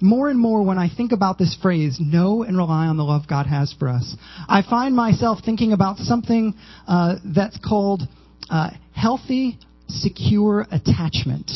More 0.04 0.30
and 0.30 0.40
more, 0.40 0.64
when 0.64 0.80
I 0.80 0.90
think 0.90 1.12
about 1.12 1.38
this 1.38 1.56
phrase, 1.62 2.00
know 2.00 2.42
and 2.42 2.58
rely 2.58 2.88
on 2.88 2.98
the 2.98 3.04
love 3.04 3.24
God 3.30 3.46
has 3.46 3.72
for 3.78 3.88
us, 3.88 4.16
I 4.50 4.64
find 4.68 4.96
myself 4.96 5.40
thinking 5.46 5.74
about 5.74 5.98
something 5.98 6.56
uh, 6.88 7.16
that's 7.24 7.58
called 7.60 8.02
uh, 8.50 8.72
healthy, 8.96 9.60
secure 9.88 10.66
attachment. 10.72 11.52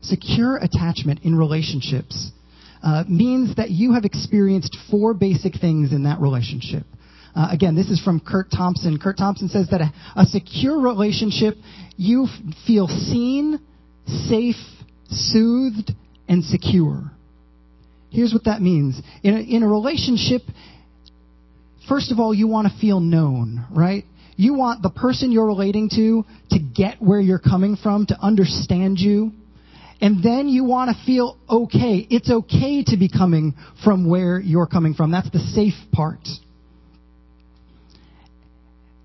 Secure 0.00 0.56
attachment 0.56 1.20
in 1.24 1.36
relationships 1.36 2.30
uh, 2.82 3.04
means 3.08 3.56
that 3.56 3.70
you 3.70 3.92
have 3.92 4.04
experienced 4.04 4.76
four 4.90 5.14
basic 5.14 5.54
things 5.60 5.92
in 5.92 6.04
that 6.04 6.20
relationship. 6.20 6.84
Uh, 7.34 7.48
again, 7.50 7.74
this 7.74 7.88
is 7.88 8.00
from 8.02 8.20
Curt 8.20 8.50
Thompson. 8.50 8.98
Curt 8.98 9.16
Thompson 9.16 9.48
says 9.48 9.68
that 9.70 9.80
a, 9.80 9.92
a 10.16 10.24
secure 10.26 10.78
relationship, 10.78 11.54
you 11.96 12.24
f- 12.24 12.54
feel 12.66 12.88
seen, 12.88 13.58
safe, 14.28 14.56
soothed, 15.08 15.92
and 16.28 16.44
secure. 16.44 17.10
Here's 18.10 18.34
what 18.34 18.44
that 18.44 18.60
means. 18.60 19.00
In 19.22 19.34
a, 19.34 19.40
in 19.40 19.62
a 19.62 19.68
relationship, 19.68 20.42
first 21.88 22.12
of 22.12 22.20
all, 22.20 22.34
you 22.34 22.46
want 22.46 22.68
to 22.70 22.78
feel 22.78 23.00
known, 23.00 23.66
right? 23.70 24.04
You 24.36 24.54
want 24.54 24.82
the 24.82 24.90
person 24.90 25.32
you're 25.32 25.46
relating 25.46 25.88
to 25.90 26.24
to 26.50 26.58
get 26.58 27.00
where 27.00 27.20
you're 27.20 27.38
coming 27.38 27.76
from, 27.76 28.06
to 28.06 28.18
understand 28.20 28.98
you. 28.98 29.32
And 30.00 30.22
then 30.22 30.48
you 30.48 30.64
want 30.64 30.94
to 30.94 31.04
feel 31.06 31.38
okay. 31.48 32.06
It's 32.10 32.30
okay 32.30 32.82
to 32.84 32.96
be 32.96 33.08
coming 33.08 33.54
from 33.84 34.08
where 34.08 34.40
you're 34.40 34.66
coming 34.66 34.94
from. 34.94 35.12
That's 35.12 35.30
the 35.30 35.38
safe 35.38 35.74
part. 35.92 36.26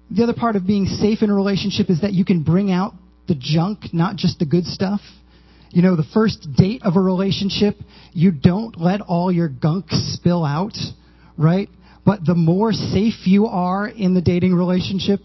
The 0.10 0.24
other 0.24 0.34
part 0.34 0.56
of 0.56 0.66
being 0.66 0.86
safe 0.86 1.22
in 1.22 1.30
a 1.30 1.34
relationship 1.34 1.90
is 1.90 2.02
that 2.02 2.14
you 2.14 2.24
can 2.24 2.44
bring 2.44 2.72
out 2.72 2.94
the 3.28 3.36
junk, 3.38 3.94
not 3.94 4.16
just 4.16 4.40
the 4.40 4.46
good 4.46 4.66
stuff. 4.66 5.02
You 5.70 5.82
know, 5.82 5.96
the 5.96 6.08
first 6.14 6.48
date 6.56 6.82
of 6.84 6.96
a 6.96 7.02
relationship, 7.02 7.76
you 8.14 8.32
don't 8.32 8.80
let 8.80 9.02
all 9.02 9.32
your 9.32 9.50
gunk 9.50 9.88
spill 9.90 10.46
out, 10.46 10.78
right? 11.38 11.68
But 12.06 12.26
the 12.26 12.36
more 12.36 12.72
safe 12.72 13.26
you 13.28 13.48
are 13.48 13.88
in 13.88 14.14
the 14.14 14.22
dating 14.22 14.56
relationship, 14.56 15.20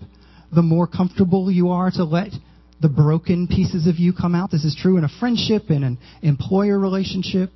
the 0.53 0.63
more 0.63 0.89
comfortable 0.89 1.51
you 1.51 1.71
are 1.71 1.91
to 1.93 2.05
let 2.05 2.33
the 2.81 2.89
broken 2.89 3.47
pieces 3.47 3.87
of 3.87 3.97
you 3.97 4.13
come 4.13 4.35
out. 4.35 4.51
This 4.51 4.65
is 4.65 4.77
true 4.77 4.97
in 4.97 5.05
a 5.05 5.09
friendship, 5.21 5.71
in 5.71 5.85
an 5.85 5.99
employer 6.23 6.77
relationship. 6.77 7.51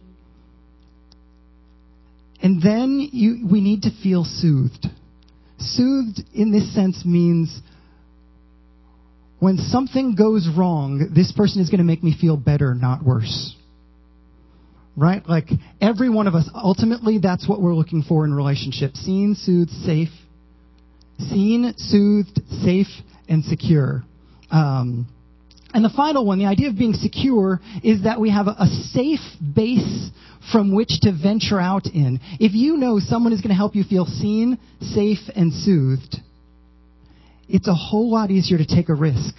And 2.40 2.62
then 2.62 3.08
you, 3.12 3.48
we 3.50 3.60
need 3.60 3.82
to 3.82 3.90
feel 4.02 4.24
soothed. 4.24 4.86
Soothed 5.58 6.22
in 6.34 6.52
this 6.52 6.74
sense 6.74 7.04
means 7.04 7.60
when 9.38 9.58
something 9.58 10.14
goes 10.14 10.48
wrong, 10.56 11.10
this 11.14 11.32
person 11.32 11.60
is 11.60 11.68
going 11.68 11.78
to 11.78 11.84
make 11.84 12.02
me 12.02 12.16
feel 12.18 12.36
better, 12.36 12.74
not 12.74 13.04
worse. 13.04 13.54
Right? 14.96 15.26
Like 15.28 15.48
every 15.80 16.08
one 16.08 16.26
of 16.26 16.34
us, 16.34 16.48
ultimately, 16.54 17.18
that's 17.18 17.46
what 17.48 17.60
we're 17.60 17.74
looking 17.74 18.02
for 18.02 18.24
in 18.24 18.32
relationships. 18.32 18.98
Seen, 19.00 19.34
soothed, 19.34 19.70
safe. 19.70 20.08
Seen, 21.18 21.74
soothed, 21.76 22.40
safe, 22.62 22.88
and 23.28 23.44
secure. 23.44 24.04
Um, 24.50 25.06
and 25.76 25.84
the 25.84 25.90
final 25.90 26.24
one, 26.24 26.38
the 26.38 26.46
idea 26.46 26.70
of 26.70 26.78
being 26.78 26.94
secure, 26.94 27.60
is 27.84 28.04
that 28.04 28.18
we 28.18 28.30
have 28.30 28.46
a, 28.46 28.64
safe 28.94 29.20
base 29.54 30.08
from 30.50 30.74
which 30.74 31.00
to 31.02 31.12
venture 31.12 31.60
out 31.60 31.84
in. 31.84 32.18
If 32.40 32.54
you 32.54 32.78
know 32.78 32.98
someone 32.98 33.34
is 33.34 33.42
going 33.42 33.50
to 33.50 33.54
help 33.56 33.76
you 33.76 33.84
feel 33.84 34.06
seen, 34.06 34.58
safe, 34.80 35.18
and 35.36 35.52
soothed, 35.52 36.16
it's 37.46 37.68
a 37.68 37.74
whole 37.74 38.10
lot 38.10 38.30
easier 38.30 38.56
to 38.56 38.64
take 38.64 38.88
a 38.88 38.94
risk. 38.94 39.34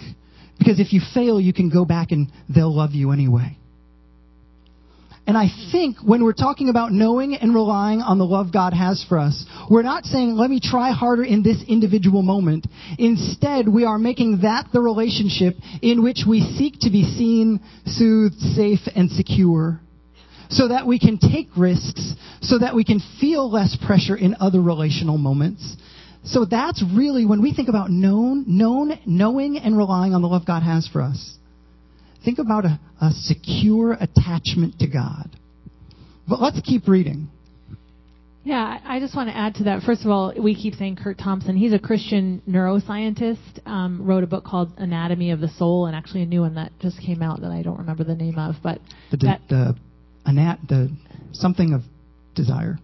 Because 0.60 0.78
if 0.78 0.92
you 0.92 1.00
fail, 1.12 1.40
you 1.40 1.52
can 1.52 1.70
go 1.70 1.84
back 1.84 2.12
and 2.12 2.28
they'll 2.48 2.72
love 2.72 2.92
you 2.92 3.10
anyway. 3.10 3.56
And 5.28 5.36
I 5.36 5.48
think 5.72 5.98
when 5.98 6.24
we're 6.24 6.32
talking 6.32 6.70
about 6.70 6.90
knowing 6.90 7.34
and 7.34 7.54
relying 7.54 8.00
on 8.00 8.16
the 8.16 8.24
love 8.24 8.50
God 8.50 8.72
has 8.72 9.04
for 9.06 9.18
us, 9.18 9.44
we're 9.70 9.82
not 9.82 10.06
saying, 10.06 10.34
let 10.34 10.48
me 10.48 10.58
try 10.58 10.90
harder 10.90 11.22
in 11.22 11.42
this 11.42 11.62
individual 11.68 12.22
moment. 12.22 12.66
Instead, 12.98 13.68
we 13.68 13.84
are 13.84 13.98
making 13.98 14.40
that 14.40 14.68
the 14.72 14.80
relationship 14.80 15.56
in 15.82 16.02
which 16.02 16.24
we 16.26 16.40
seek 16.56 16.80
to 16.80 16.90
be 16.90 17.04
seen, 17.04 17.60
soothed, 17.84 18.38
safe, 18.38 18.80
and 18.96 19.10
secure. 19.10 19.78
So 20.48 20.68
that 20.68 20.86
we 20.86 20.98
can 20.98 21.18
take 21.18 21.48
risks, 21.58 22.14
so 22.40 22.58
that 22.60 22.74
we 22.74 22.82
can 22.82 23.02
feel 23.20 23.50
less 23.52 23.76
pressure 23.86 24.16
in 24.16 24.34
other 24.40 24.62
relational 24.62 25.18
moments. 25.18 25.76
So 26.24 26.46
that's 26.46 26.82
really 26.96 27.26
when 27.26 27.42
we 27.42 27.52
think 27.52 27.68
about 27.68 27.90
known, 27.90 28.44
known, 28.46 28.98
knowing 29.04 29.58
and 29.58 29.76
relying 29.76 30.14
on 30.14 30.22
the 30.22 30.28
love 30.28 30.46
God 30.46 30.62
has 30.62 30.88
for 30.88 31.02
us. 31.02 31.37
Think 32.24 32.38
about 32.38 32.64
a, 32.64 32.80
a 33.00 33.10
secure 33.12 33.92
attachment 33.92 34.78
to 34.80 34.86
God. 34.86 35.30
But 36.28 36.40
let's 36.40 36.60
keep 36.60 36.88
reading. 36.88 37.28
Yeah, 38.44 38.78
I 38.84 38.98
just 38.98 39.14
want 39.14 39.28
to 39.28 39.36
add 39.36 39.56
to 39.56 39.64
that. 39.64 39.82
First 39.82 40.06
of 40.06 40.10
all, 40.10 40.32
we 40.40 40.54
keep 40.54 40.74
saying 40.74 40.96
Curt 40.96 41.18
Thompson. 41.18 41.56
He's 41.56 41.72
a 41.72 41.78
Christian 41.78 42.40
neuroscientist. 42.48 43.66
Um, 43.66 44.06
wrote 44.06 44.24
a 44.24 44.26
book 44.26 44.44
called 44.44 44.72
Anatomy 44.78 45.32
of 45.32 45.40
the 45.40 45.48
Soul, 45.48 45.86
and 45.86 45.94
actually 45.94 46.22
a 46.22 46.26
new 46.26 46.40
one 46.40 46.54
that 46.54 46.72
just 46.80 46.98
came 47.00 47.22
out 47.22 47.42
that 47.42 47.50
I 47.50 47.62
don't 47.62 47.78
remember 47.78 48.04
the 48.04 48.14
name 48.14 48.38
of. 48.38 48.54
But 48.62 48.80
the 49.10 49.16
that, 49.18 49.40
the, 49.50 49.76
anat 50.26 50.60
the 50.66 50.90
something 51.32 51.74
of 51.74 51.82
desire, 52.34 52.78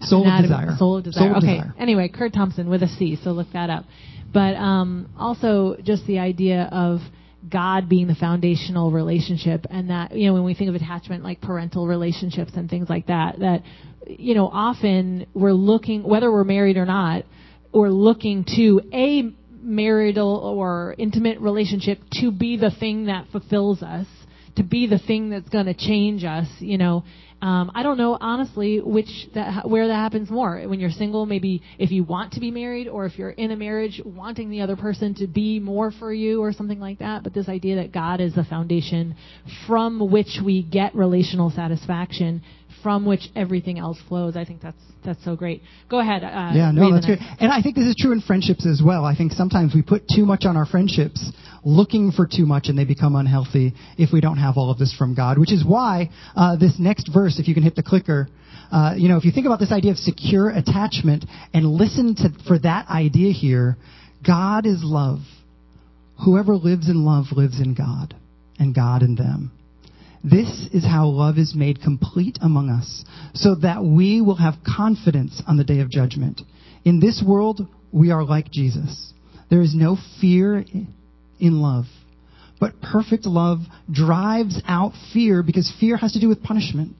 soul 0.00 0.22
Anatomy, 0.22 0.44
of 0.44 0.60
desire, 0.60 0.76
soul 0.78 0.96
of 0.96 1.04
desire. 1.04 1.22
Soul 1.28 1.36
of 1.36 1.44
okay. 1.44 1.56
desire. 1.58 1.74
Anyway, 1.78 2.08
Curt 2.08 2.32
Thompson 2.32 2.70
with 2.70 2.82
a 2.82 2.88
C. 2.88 3.18
So 3.22 3.32
look 3.32 3.48
that 3.52 3.68
up. 3.68 3.84
But 4.32 4.56
um, 4.56 5.10
also 5.18 5.76
just 5.84 6.06
the 6.06 6.18
idea 6.18 6.68
of 6.72 7.00
God 7.48 7.88
being 7.88 8.06
the 8.06 8.14
foundational 8.14 8.90
relationship, 8.90 9.66
and 9.70 9.90
that 9.90 10.16
you 10.16 10.26
know 10.26 10.34
when 10.34 10.44
we 10.44 10.54
think 10.54 10.68
of 10.68 10.74
attachment 10.74 11.24
like 11.24 11.40
parental 11.40 11.86
relationships 11.86 12.52
and 12.56 12.68
things 12.68 12.88
like 12.88 13.06
that, 13.06 13.38
that 13.40 13.62
you 14.06 14.34
know 14.34 14.48
often 14.48 15.26
we're 15.34 15.52
looking 15.52 16.02
whether 16.02 16.30
we're 16.30 16.44
married 16.44 16.76
or 16.76 16.86
not, 16.86 17.24
we're 17.72 17.88
looking 17.88 18.44
to 18.56 18.80
a 18.92 19.32
marital 19.62 20.36
or 20.36 20.94
intimate 20.98 21.40
relationship 21.40 21.98
to 22.12 22.30
be 22.30 22.56
the 22.56 22.70
thing 22.70 23.06
that 23.06 23.26
fulfills 23.32 23.82
us, 23.82 24.06
to 24.56 24.62
be 24.62 24.86
the 24.86 24.98
thing 24.98 25.30
that's 25.30 25.48
going 25.48 25.66
to 25.66 25.74
change 25.74 26.24
us, 26.24 26.46
you 26.58 26.78
know. 26.78 27.04
Um, 27.42 27.72
I 27.74 27.82
don't 27.82 27.98
know 27.98 28.16
honestly 28.18 28.80
which 28.80 29.28
that 29.34 29.68
where 29.68 29.88
that 29.88 29.94
happens 29.94 30.30
more. 30.30 30.62
When 30.66 30.80
you're 30.80 30.90
single, 30.90 31.26
maybe 31.26 31.62
if 31.78 31.90
you 31.90 32.02
want 32.02 32.32
to 32.34 32.40
be 32.40 32.50
married, 32.50 32.88
or 32.88 33.04
if 33.04 33.18
you're 33.18 33.30
in 33.30 33.50
a 33.50 33.56
marriage, 33.56 34.00
wanting 34.02 34.48
the 34.48 34.62
other 34.62 34.76
person 34.76 35.14
to 35.16 35.26
be 35.26 35.60
more 35.60 35.90
for 35.90 36.12
you, 36.12 36.40
or 36.40 36.52
something 36.52 36.80
like 36.80 37.00
that. 37.00 37.22
But 37.22 37.34
this 37.34 37.48
idea 37.48 37.76
that 37.76 37.92
God 37.92 38.20
is 38.20 38.34
the 38.34 38.44
foundation 38.44 39.16
from 39.66 40.10
which 40.10 40.38
we 40.42 40.62
get 40.62 40.94
relational 40.94 41.50
satisfaction, 41.50 42.42
from 42.82 43.04
which 43.04 43.28
everything 43.36 43.78
else 43.78 43.98
flows. 44.08 44.36
I 44.36 44.44
think 44.44 44.62
that's 44.62 44.80
that's 45.04 45.22
so 45.24 45.36
great. 45.36 45.62
Go 45.90 46.00
ahead. 46.00 46.24
Uh, 46.24 46.52
yeah, 46.54 46.70
no, 46.72 46.92
that's 46.92 47.06
good. 47.06 47.18
And 47.40 47.52
I 47.52 47.60
think 47.60 47.76
this 47.76 47.86
is 47.86 47.96
true 47.98 48.12
in 48.12 48.20
friendships 48.20 48.66
as 48.66 48.80
well. 48.82 49.04
I 49.04 49.14
think 49.14 49.32
sometimes 49.32 49.74
we 49.74 49.82
put 49.82 50.04
too 50.08 50.24
much 50.24 50.44
on 50.46 50.56
our 50.56 50.64
friendships, 50.64 51.30
looking 51.64 52.12
for 52.12 52.26
too 52.26 52.46
much, 52.46 52.68
and 52.68 52.78
they 52.78 52.84
become 52.84 53.16
unhealthy 53.16 53.74
if 53.96 54.12
we 54.12 54.20
don't 54.20 54.38
have 54.38 54.56
all 54.56 54.70
of 54.70 54.78
this 54.78 54.94
from 54.96 55.14
God. 55.14 55.38
Which 55.38 55.52
is 55.52 55.64
why 55.64 56.10
uh, 56.36 56.56
this 56.56 56.78
next 56.78 57.10
verse, 57.12 57.38
if 57.38 57.48
you 57.48 57.54
can 57.54 57.62
hit 57.62 57.74
the 57.74 57.82
clicker, 57.82 58.28
uh, 58.70 58.94
you 58.96 59.08
know, 59.08 59.16
if 59.16 59.24
you 59.24 59.32
think 59.32 59.46
about 59.46 59.60
this 59.60 59.72
idea 59.72 59.92
of 59.92 59.98
secure 59.98 60.50
attachment 60.50 61.24
and 61.52 61.66
listen 61.66 62.14
to 62.16 62.30
for 62.46 62.58
that 62.58 62.88
idea 62.88 63.32
here, 63.32 63.76
God 64.26 64.66
is 64.66 64.80
love. 64.82 65.20
Whoever 66.24 66.56
lives 66.56 66.88
in 66.88 67.04
love 67.04 67.26
lives 67.32 67.60
in 67.60 67.74
God, 67.74 68.14
and 68.58 68.74
God 68.74 69.02
in 69.02 69.14
them. 69.16 69.52
This 70.22 70.68
is 70.72 70.84
how 70.84 71.08
love 71.08 71.36
is 71.36 71.54
made 71.54 71.82
complete 71.82 72.38
among 72.40 72.70
us, 72.70 73.04
so 73.34 73.56
that 73.56 73.84
we 73.84 74.22
will 74.22 74.36
have 74.36 74.54
confidence 74.64 75.42
on 75.46 75.56
the 75.56 75.64
day 75.64 75.80
of 75.80 75.90
judgment. 75.90 76.40
In 76.84 76.98
this 76.98 77.22
world, 77.26 77.66
we 77.92 78.10
are 78.10 78.24
like 78.24 78.50
Jesus. 78.50 79.12
There 79.50 79.60
is 79.60 79.74
no 79.74 79.98
fear 80.20 80.64
in 81.38 81.60
love, 81.60 81.84
but 82.60 82.80
perfect 82.80 83.26
love 83.26 83.58
drives 83.90 84.60
out 84.66 84.92
fear 85.12 85.42
because 85.42 85.72
fear 85.80 85.96
has 85.96 86.12
to 86.12 86.20
do 86.20 86.28
with 86.28 86.42
punishment. 86.42 86.94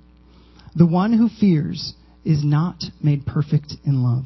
The 0.76 0.86
one 0.86 1.12
who 1.12 1.28
fears 1.40 1.94
is 2.24 2.44
not 2.44 2.82
made 3.02 3.26
perfect 3.26 3.74
in 3.84 4.02
love. 4.02 4.24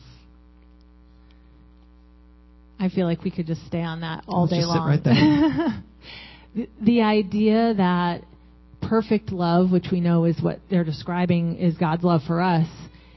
I 2.81 2.89
feel 2.89 3.07
like 3.07 3.25
we 3.25 3.31
could 3.31 3.47
just 3.47 3.67
stay 3.67 3.83
on 3.83 4.01
that 4.03 4.25
all 4.29 4.43
Let's 4.43 4.53
day 4.53 4.61
just 4.61 4.69
sit 4.69 4.79
long. 4.79 4.89
right 4.89 5.05
there. 5.05 5.85
the, 6.55 6.69
the 6.85 7.03
idea 7.03 7.75
that 7.75 8.23
perfect 8.81 9.33
love, 9.33 9.71
which 9.73 9.87
we 9.91 10.01
know 10.01 10.25
is 10.25 10.41
what 10.41 10.61
they're 10.71 10.85
describing 10.85 11.57
is 11.57 11.77
God's 11.77 12.05
love 12.05 12.23
for 12.27 12.41
us, 12.41 12.69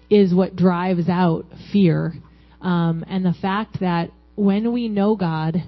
is 0.10 0.34
what 0.34 0.56
drives 0.56 1.08
out 1.08 1.46
fear. 1.72 2.14
Um, 2.60 3.06
and 3.08 3.24
the 3.24 3.36
fact 3.40 3.80
that 3.80 4.10
when 4.36 4.74
we 4.74 4.90
know 4.90 5.16
God, 5.16 5.64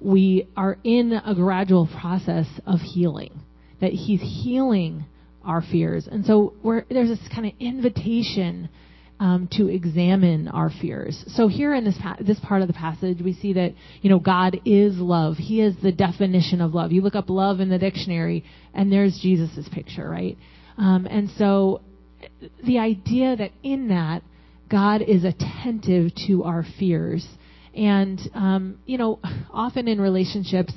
we 0.00 0.48
are 0.56 0.78
in 0.84 1.12
a 1.12 1.34
gradual 1.34 1.88
process 2.00 2.46
of 2.66 2.80
healing, 2.80 3.40
that 3.80 3.92
He's 3.92 4.20
healing 4.20 5.04
our 5.44 5.62
fears. 5.62 6.08
And 6.10 6.24
so 6.24 6.54
there's 6.88 7.08
this 7.08 7.28
kind 7.34 7.46
of 7.46 7.52
invitation 7.60 8.68
um, 9.20 9.48
to 9.52 9.68
examine 9.68 10.48
our 10.48 10.70
fears. 10.70 11.22
So 11.28 11.48
here 11.48 11.74
in 11.74 11.84
this 11.84 11.96
pa- 12.00 12.16
this 12.20 12.38
part 12.40 12.62
of 12.62 12.68
the 12.68 12.74
passage, 12.74 13.20
we 13.22 13.32
see 13.32 13.52
that 13.54 13.74
you 14.02 14.10
know 14.10 14.18
God 14.18 14.60
is 14.64 14.96
love. 14.96 15.36
He 15.36 15.60
is 15.60 15.74
the 15.82 15.92
definition 15.92 16.60
of 16.60 16.74
love. 16.74 16.92
You 16.92 17.00
look 17.00 17.14
up 17.14 17.30
love 17.30 17.60
in 17.60 17.68
the 17.68 17.78
dictionary, 17.78 18.44
and 18.74 18.92
there's 18.92 19.18
Jesus' 19.22 19.68
picture, 19.72 20.08
right? 20.08 20.36
Um, 20.76 21.06
and 21.08 21.30
so 21.38 21.82
the 22.64 22.78
idea 22.78 23.36
that 23.36 23.52
in 23.62 23.88
that 23.88 24.22
God 24.70 25.02
is 25.02 25.24
attentive 25.24 26.12
to 26.26 26.44
our 26.44 26.64
fears. 26.78 27.26
And 27.76 28.20
um, 28.34 28.78
you 28.86 28.98
know, 28.98 29.20
often 29.52 29.88
in 29.88 30.00
relationships, 30.00 30.72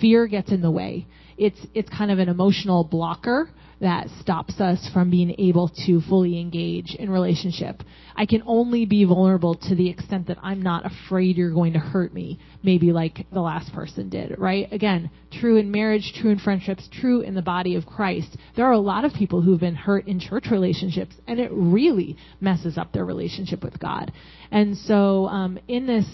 fear 0.00 0.26
gets 0.26 0.50
in 0.52 0.62
the 0.62 0.70
way. 0.70 1.06
It's 1.36 1.58
it's 1.74 1.88
kind 1.88 2.10
of 2.10 2.18
an 2.18 2.28
emotional 2.28 2.84
blocker 2.84 3.48
that 3.82 4.06
stops 4.20 4.60
us 4.60 4.88
from 4.92 5.10
being 5.10 5.34
able 5.38 5.68
to 5.86 6.00
fully 6.02 6.40
engage 6.40 6.94
in 6.94 7.10
relationship. 7.10 7.82
I 8.14 8.26
can 8.26 8.42
only 8.46 8.86
be 8.86 9.04
vulnerable 9.04 9.56
to 9.56 9.74
the 9.74 9.90
extent 9.90 10.28
that 10.28 10.38
I'm 10.40 10.62
not 10.62 10.86
afraid 10.86 11.36
you're 11.36 11.52
going 11.52 11.72
to 11.72 11.80
hurt 11.80 12.14
me, 12.14 12.38
maybe 12.62 12.92
like 12.92 13.26
the 13.32 13.40
last 13.40 13.72
person 13.72 14.08
did, 14.08 14.38
right? 14.38 14.72
Again, 14.72 15.10
true 15.32 15.56
in 15.56 15.72
marriage, 15.72 16.12
true 16.14 16.30
in 16.30 16.38
friendships, 16.38 16.88
true 17.00 17.22
in 17.22 17.34
the 17.34 17.42
body 17.42 17.74
of 17.74 17.84
Christ. 17.84 18.36
There 18.54 18.66
are 18.66 18.72
a 18.72 18.78
lot 18.78 19.04
of 19.04 19.14
people 19.14 19.42
who've 19.42 19.58
been 19.58 19.74
hurt 19.74 20.06
in 20.06 20.20
church 20.20 20.46
relationships, 20.52 21.16
and 21.26 21.40
it 21.40 21.50
really 21.52 22.16
messes 22.40 22.78
up 22.78 22.92
their 22.92 23.04
relationship 23.04 23.64
with 23.64 23.80
God. 23.80 24.12
And 24.52 24.76
so, 24.76 25.26
um, 25.26 25.58
in 25.66 25.88
this, 25.88 26.06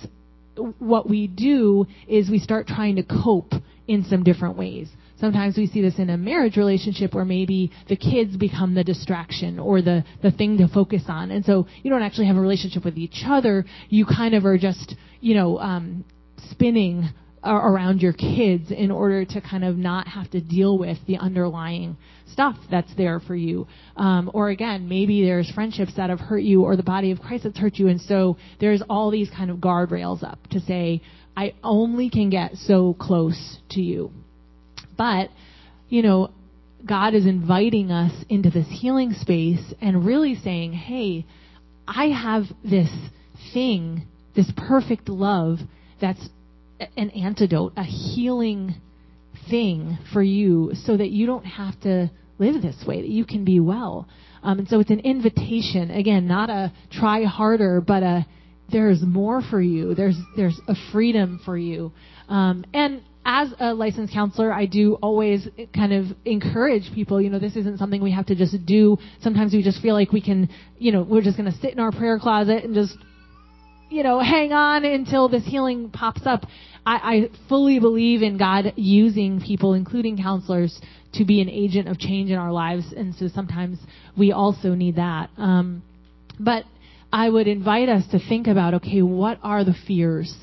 what 0.79 1.09
we 1.09 1.27
do 1.27 1.87
is 2.07 2.31
we 2.31 2.39
start 2.39 2.67
trying 2.67 2.97
to 2.97 3.03
cope 3.03 3.53
in 3.87 4.05
some 4.05 4.23
different 4.23 4.57
ways. 4.57 4.89
Sometimes 5.21 5.57
we 5.57 5.67
see 5.67 5.83
this 5.83 5.99
in 5.99 6.11
a 6.11 6.17
marriage 6.17 6.57
relationship 6.57 7.13
where 7.13 7.25
maybe 7.25 7.73
the 7.89 7.97
kids 7.97 8.37
become 8.37 8.75
the 8.75 8.85
distraction 8.85 9.59
or 9.59 9.83
the, 9.83 10.05
the 10.23 10.31
thing 10.31 10.59
to 10.59 10.69
focus 10.69 11.03
on. 11.09 11.33
And 11.33 11.45
so 11.45 11.67
you 11.83 11.91
don't 11.91 12.03
actually 12.03 12.27
have 12.27 12.37
a 12.37 12.41
relationship 12.41 12.85
with 12.85 12.97
each 12.97 13.23
other. 13.27 13.65
You 13.89 14.07
kind 14.07 14.35
of 14.35 14.45
are 14.45 14.59
just, 14.59 14.95
you 15.21 15.35
know, 15.35 15.59
um, 15.59 16.05
spinning 16.51 17.09
around 17.45 18.01
your 18.01 18.13
kids 18.13 18.71
in 18.71 18.91
order 18.91 19.25
to 19.25 19.41
kind 19.41 19.65
of 19.65 19.77
not 19.77 20.09
have 20.09 20.31
to 20.31 20.41
deal 20.41 20.79
with 20.79 20.99
the 21.07 21.17
underlying 21.19 21.97
stuff 22.33 22.57
that's 22.71 22.93
there 22.97 23.21
for 23.21 23.35
you. 23.35 23.67
Um, 23.97 24.31
or 24.35 24.51
again, 24.51 24.89
maybe 24.89 25.25
there's 25.25 25.51
friendships 25.51 25.95
that 25.97 26.11
have 26.11 26.21
hurt 26.21 26.43
you 26.43 26.63
or 26.63 26.77
the 26.77 26.83
body 26.83 27.11
of 27.11 27.21
Christ 27.21 27.45
that's 27.45 27.59
hurt 27.59 27.77
you. 27.77 27.89
And 27.89 28.01
so 28.01 28.37
there's 28.61 28.83
all 28.89 29.11
these 29.11 29.31
kind 29.31 29.51
of 29.51 29.59
guardrails 29.59 30.23
up 30.23 30.39
to 30.51 30.61
say, 30.61 31.03
I 31.37 31.55
only 31.63 32.11
can 32.11 32.31
get 32.31 32.57
so 32.57 32.95
close 32.95 33.59
to 33.71 33.81
you. 33.81 34.11
But, 34.97 35.31
you 35.89 36.03
know, 36.03 36.33
God 36.85 37.15
is 37.15 37.27
inviting 37.27 37.91
us 37.91 38.13
into 38.29 38.51
this 38.51 38.67
healing 38.69 39.13
space 39.13 39.73
and 39.81 40.05
really 40.05 40.35
saying, 40.35 40.73
hey, 40.73 41.27
I 41.87 42.07
have 42.07 42.45
this 42.65 42.91
thing, 43.53 44.07
this 44.35 44.51
perfect 44.57 45.09
love 45.09 45.59
that's 46.01 46.29
an 46.97 47.11
antidote, 47.11 47.73
a 47.77 47.85
healing 47.85 48.75
thing 49.51 49.99
for 50.13 50.23
you 50.23 50.73
so 50.75 50.97
that 50.97 51.11
you 51.11 51.27
don't 51.27 51.45
have 51.45 51.79
to 51.81 52.11
live 52.39 52.63
this 52.63 52.85
way, 52.87 53.01
that 53.01 53.11
you 53.11 53.25
can 53.25 53.45
be 53.45 53.61
well. 53.61 54.09
Um, 54.43 54.61
and 54.61 54.69
so 54.69 54.81
it's 54.81 54.91
an 54.91 55.01
invitation, 55.01 55.91
again, 55.91 56.27
not 56.27 56.51
a 56.51 56.73
try 56.91 57.25
harder, 57.25 57.81
but 57.81 58.03
a 58.03 58.27
there's 58.71 59.03
more 59.03 59.41
for 59.41 59.61
you. 59.61 59.95
There's 59.95 60.17
there's 60.37 60.61
a 60.69 60.75
freedom 60.93 61.41
for 61.45 61.57
you. 61.57 61.91
Um, 62.29 62.65
and 62.75 63.03
as 63.25 63.53
a 63.59 63.75
licensed 63.75 64.13
counselor, 64.13 64.53
I 64.53 64.67
do 64.67 64.95
always 65.03 65.47
kind 65.75 65.93
of 65.93 66.07
encourage 66.25 66.91
people, 66.95 67.21
you 67.21 67.29
know, 67.29 67.39
this 67.39 67.57
isn't 67.57 67.79
something 67.79 68.03
we 68.03 68.13
have 68.13 68.27
to 68.27 68.35
just 68.35 68.65
do. 68.65 68.97
Sometimes 69.21 69.53
we 69.53 69.63
just 69.63 69.83
feel 69.83 69.95
like 69.95 70.13
we 70.13 70.23
can, 70.23 70.49
you 70.79 70.93
know, 70.93 71.03
we're 71.03 71.21
just 71.21 71.37
going 71.37 71.51
to 71.51 71.59
sit 71.59 71.73
in 71.73 71.79
our 71.79 71.93
prayer 71.93 72.19
closet 72.19 72.65
and 72.65 72.75
just, 72.75 72.97
you 73.91 74.03
know, 74.03 74.21
hang 74.21 74.53
on 74.53 74.85
until 74.85 75.29
this 75.29 75.45
healing 75.45 75.91
pops 75.91 76.23
up. 76.27 76.45
I, 76.85 76.95
I 76.97 77.31
fully 77.49 77.81
believe 77.81 78.23
in 78.23 78.39
God 78.39 78.73
using 78.77 79.41
people, 79.41 79.75
including 79.75 80.17
counselors, 80.19 80.79
to 81.15 81.25
be 81.25 81.41
an 81.41 81.49
agent 81.49 81.89
of 81.89 81.99
change 81.99 82.31
in 82.31 82.37
our 82.37 82.53
lives. 82.53 82.93
And 82.97 83.15
so 83.15 83.29
sometimes 83.29 83.79
we 84.17 84.33
also 84.33 84.75
need 84.75 84.97
that. 84.97 85.31
Um, 85.37 85.83
but 86.39 86.65
I 87.13 87.29
would 87.29 87.47
invite 87.47 87.89
us 87.89 88.05
to 88.11 88.19
think 88.19 88.47
about, 88.47 88.75
okay, 88.75 89.03
what 89.03 89.39
are 89.43 89.65
the 89.65 89.75
fears 89.87 90.35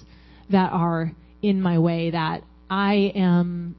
that 0.52 0.72
are 0.72 1.12
in 1.42 1.62
my 1.62 1.80
way 1.80 2.12
that 2.12 2.42
I 2.70 3.12
am 3.16 3.76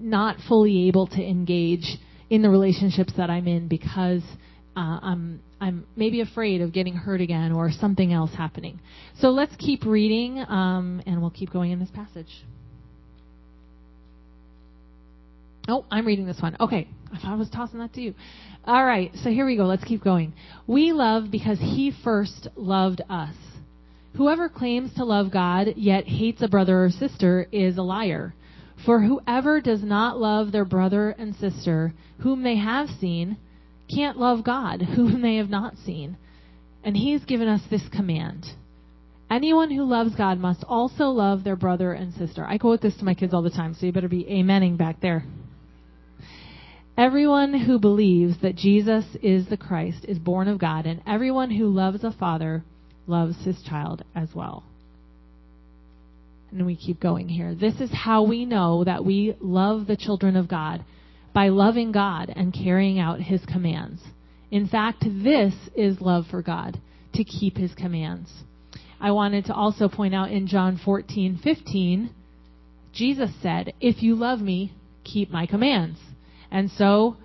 not 0.00 0.36
fully 0.48 0.88
able 0.88 1.06
to 1.08 1.22
engage 1.22 1.98
in 2.30 2.42
the 2.42 2.50
relationships 2.50 3.12
that 3.16 3.30
I'm 3.30 3.46
in 3.46 3.68
because 3.68 4.22
uh, 4.76 4.98
I'm 5.02 5.40
I'm 5.60 5.86
maybe 5.96 6.20
afraid 6.20 6.60
of 6.60 6.72
getting 6.72 6.94
hurt 6.94 7.20
again 7.20 7.52
or 7.52 7.70
something 7.70 8.12
else 8.12 8.30
happening. 8.34 8.80
So 9.20 9.28
let's 9.30 9.54
keep 9.56 9.84
reading, 9.84 10.38
um, 10.38 11.02
and 11.06 11.20
we'll 11.20 11.30
keep 11.30 11.50
going 11.50 11.70
in 11.70 11.78
this 11.78 11.90
passage. 11.90 12.44
Oh, 15.68 15.84
I'm 15.90 16.06
reading 16.06 16.26
this 16.26 16.40
one. 16.40 16.56
Okay, 16.60 16.88
I 17.12 17.18
thought 17.18 17.32
I 17.32 17.36
was 17.36 17.50
tossing 17.50 17.80
that 17.80 17.92
to 17.94 18.00
you. 18.00 18.14
All 18.64 18.84
right, 18.84 19.10
so 19.22 19.30
here 19.30 19.46
we 19.46 19.56
go. 19.56 19.64
Let's 19.64 19.84
keep 19.84 20.04
going. 20.04 20.34
We 20.66 20.92
love 20.92 21.30
because 21.30 21.58
He 21.58 21.92
first 22.04 22.48
loved 22.54 23.02
us. 23.08 23.34
Whoever 24.16 24.48
claims 24.48 24.94
to 24.94 25.04
love 25.04 25.32
God 25.32 25.74
yet 25.76 26.06
hates 26.06 26.42
a 26.42 26.48
brother 26.48 26.84
or 26.84 26.90
sister 26.90 27.48
is 27.50 27.78
a 27.78 27.82
liar. 27.82 28.34
For 28.84 29.02
whoever 29.02 29.60
does 29.60 29.82
not 29.82 30.18
love 30.18 30.52
their 30.52 30.64
brother 30.64 31.10
and 31.18 31.34
sister 31.34 31.94
whom 32.20 32.42
they 32.42 32.56
have 32.56 32.88
seen 33.00 33.36
can't 33.92 34.18
love 34.18 34.44
God 34.44 34.82
whom 34.82 35.22
they 35.22 35.36
have 35.36 35.50
not 35.50 35.76
seen. 35.84 36.16
And 36.84 36.96
He's 36.96 37.24
given 37.24 37.48
us 37.48 37.62
this 37.70 37.88
command. 37.92 38.46
Anyone 39.28 39.70
who 39.70 39.82
loves 39.82 40.14
God 40.14 40.38
must 40.38 40.62
also 40.64 41.06
love 41.06 41.42
their 41.42 41.56
brother 41.56 41.92
and 41.92 42.14
sister. 42.14 42.44
I 42.46 42.58
quote 42.58 42.80
this 42.80 42.96
to 42.98 43.04
my 43.04 43.14
kids 43.14 43.34
all 43.34 43.42
the 43.42 43.50
time, 43.50 43.74
so 43.74 43.86
you 43.86 43.92
better 43.92 44.08
be 44.08 44.24
amening 44.24 44.76
back 44.76 45.00
there. 45.00 45.24
Everyone 46.96 47.52
who 47.52 47.78
believes 47.78 48.40
that 48.40 48.54
Jesus 48.54 49.04
is 49.22 49.48
the 49.48 49.56
Christ 49.56 50.04
is 50.08 50.18
born 50.18 50.48
of 50.48 50.58
God, 50.58 50.86
and 50.86 51.02
everyone 51.06 51.50
who 51.50 51.66
loves 51.66 52.04
a 52.04 52.12
father 52.12 52.62
loves 53.06 53.36
his 53.44 53.60
child 53.62 54.02
as 54.14 54.28
well. 54.34 54.62
And 56.52 56.64
we 56.64 56.76
keep 56.76 57.00
going 57.00 57.28
here. 57.28 57.54
This 57.54 57.80
is 57.80 57.90
how 57.92 58.22
we 58.22 58.46
know 58.46 58.84
that 58.84 59.04
we 59.04 59.36
love 59.40 59.86
the 59.86 59.96
children 59.96 60.36
of 60.36 60.48
God 60.48 60.84
by 61.36 61.50
loving 61.50 61.92
God 61.92 62.32
and 62.34 62.50
carrying 62.50 62.98
out 62.98 63.20
his 63.20 63.44
commands. 63.44 64.00
In 64.50 64.66
fact, 64.66 65.04
this 65.06 65.52
is 65.74 66.00
love 66.00 66.24
for 66.30 66.40
God, 66.40 66.80
to 67.12 67.24
keep 67.24 67.58
his 67.58 67.74
commands. 67.74 68.30
I 68.98 69.10
wanted 69.10 69.44
to 69.44 69.54
also 69.54 69.86
point 69.86 70.14
out 70.14 70.30
in 70.30 70.46
John 70.46 70.78
14:15, 70.78 72.08
Jesus 72.94 73.30
said, 73.42 73.74
"If 73.82 74.02
you 74.02 74.14
love 74.14 74.40
me, 74.40 74.72
keep 75.04 75.30
my 75.30 75.44
commands." 75.44 76.00
And 76.50 76.70
so 76.70 77.18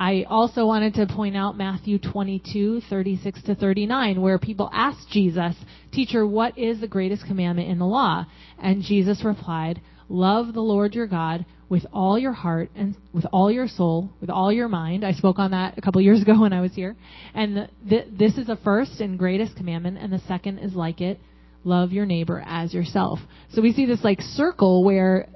I 0.00 0.22
also 0.22 0.64
wanted 0.64 0.94
to 0.94 1.06
point 1.06 1.36
out 1.36 1.58
Matthew 1.58 1.98
22, 1.98 2.80
36 2.80 3.42
to 3.42 3.54
39, 3.54 4.22
where 4.22 4.38
people 4.38 4.70
asked 4.72 5.10
Jesus, 5.10 5.54
Teacher, 5.92 6.26
what 6.26 6.56
is 6.56 6.80
the 6.80 6.88
greatest 6.88 7.26
commandment 7.26 7.68
in 7.68 7.78
the 7.78 7.86
law? 7.86 8.24
And 8.58 8.80
Jesus 8.82 9.24
replied, 9.24 9.82
Love 10.08 10.54
the 10.54 10.60
Lord 10.60 10.94
your 10.94 11.06
God 11.06 11.44
with 11.68 11.84
all 11.92 12.18
your 12.18 12.32
heart 12.32 12.70
and 12.74 12.96
with 13.12 13.26
all 13.32 13.50
your 13.50 13.68
soul, 13.68 14.10
with 14.20 14.30
all 14.30 14.50
your 14.50 14.68
mind. 14.68 15.04
I 15.04 15.12
spoke 15.12 15.38
on 15.38 15.50
that 15.50 15.76
a 15.76 15.80
couple 15.82 16.00
years 16.00 16.22
ago 16.22 16.40
when 16.40 16.52
I 16.52 16.60
was 16.60 16.72
here. 16.72 16.96
And 17.34 17.68
the, 17.88 18.04
this 18.10 18.38
is 18.38 18.46
the 18.46 18.56
first 18.64 19.00
and 19.00 19.18
greatest 19.18 19.56
commandment, 19.56 19.98
and 19.98 20.12
the 20.12 20.20
second 20.20 20.58
is 20.58 20.74
like 20.74 21.00
it 21.00 21.18
love 21.64 21.92
your 21.92 22.06
neighbor 22.06 22.42
as 22.46 22.72
yourself. 22.72 23.18
So 23.52 23.60
we 23.60 23.72
see 23.72 23.84
this 23.84 24.02
like 24.02 24.20
circle 24.20 24.84
where 24.84 25.28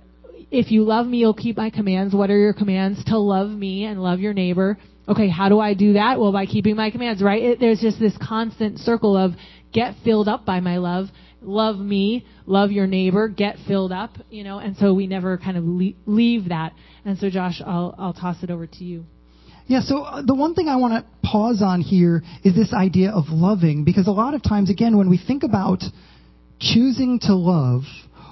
if 0.50 0.70
you 0.70 0.85
love 0.85 1.06
me, 1.06 1.18
you'll 1.18 1.35
keep 1.35 1.56
my 1.56 1.70
commands. 1.70 2.14
What 2.14 2.30
are 2.30 2.38
your 2.38 2.52
commands? 2.52 3.02
To 3.06 3.18
love 3.18 3.48
me 3.48 3.85
and 3.85 4.02
love 4.02 4.20
your 4.20 4.35
neighbor. 4.35 4.78
Okay, 5.08 5.28
how 5.28 5.48
do 5.48 5.58
I 5.58 5.74
do 5.74 5.94
that? 5.94 6.20
Well, 6.20 6.32
by 6.32 6.46
keeping 6.46 6.76
my 6.76 6.90
commands, 6.90 7.22
right? 7.22 7.42
It, 7.42 7.61
there's 7.61 7.80
just 7.80 7.98
this 7.98 8.16
constant 8.22 8.78
circle 8.78 9.16
of 9.16 9.32
get 9.72 9.94
filled 10.04 10.28
up 10.28 10.44
by 10.44 10.61
my 10.61 10.76
love, 10.76 11.06
love 11.42 11.76
me, 11.78 12.26
love 12.46 12.70
your 12.70 12.87
neighbor, 12.87 13.28
get 13.28 13.57
filled 13.66 13.92
up, 13.92 14.11
you 14.31 14.44
know, 14.44 14.59
and 14.59 14.76
so 14.76 14.94
we 14.94 15.07
never 15.07 15.38
kind 15.38 15.57
of 15.57 15.64
leave 15.64 16.48
that. 16.48 16.72
And 17.05 17.18
so, 17.18 17.31
Josh, 17.31 17.61
I'll, 17.64 17.94
I'll 17.98 18.12
toss 18.12 18.42
it 18.42 18.50
over 18.50 18.66
to 18.66 18.85
you. 18.85 19.05
Yeah, 19.66 19.81
so 19.81 20.02
uh, 20.02 20.22
the 20.22 20.35
one 20.35 20.55
thing 20.55 20.68
I 20.68 20.76
want 20.76 21.05
to 21.05 21.28
pause 21.28 21.62
on 21.62 21.81
here 21.81 22.22
is 22.44 22.55
this 22.55 22.72
idea 22.72 23.11
of 23.11 23.24
loving, 23.28 23.85
because 23.85 24.07
a 24.07 24.12
lot 24.12 24.35
of 24.35 24.42
times, 24.42 24.70
again, 24.70 24.96
when 24.96 25.09
we 25.09 25.18
think 25.18 25.44
about 25.44 25.83
choosing 26.59 27.20
to 27.22 27.35
love, 27.35 27.83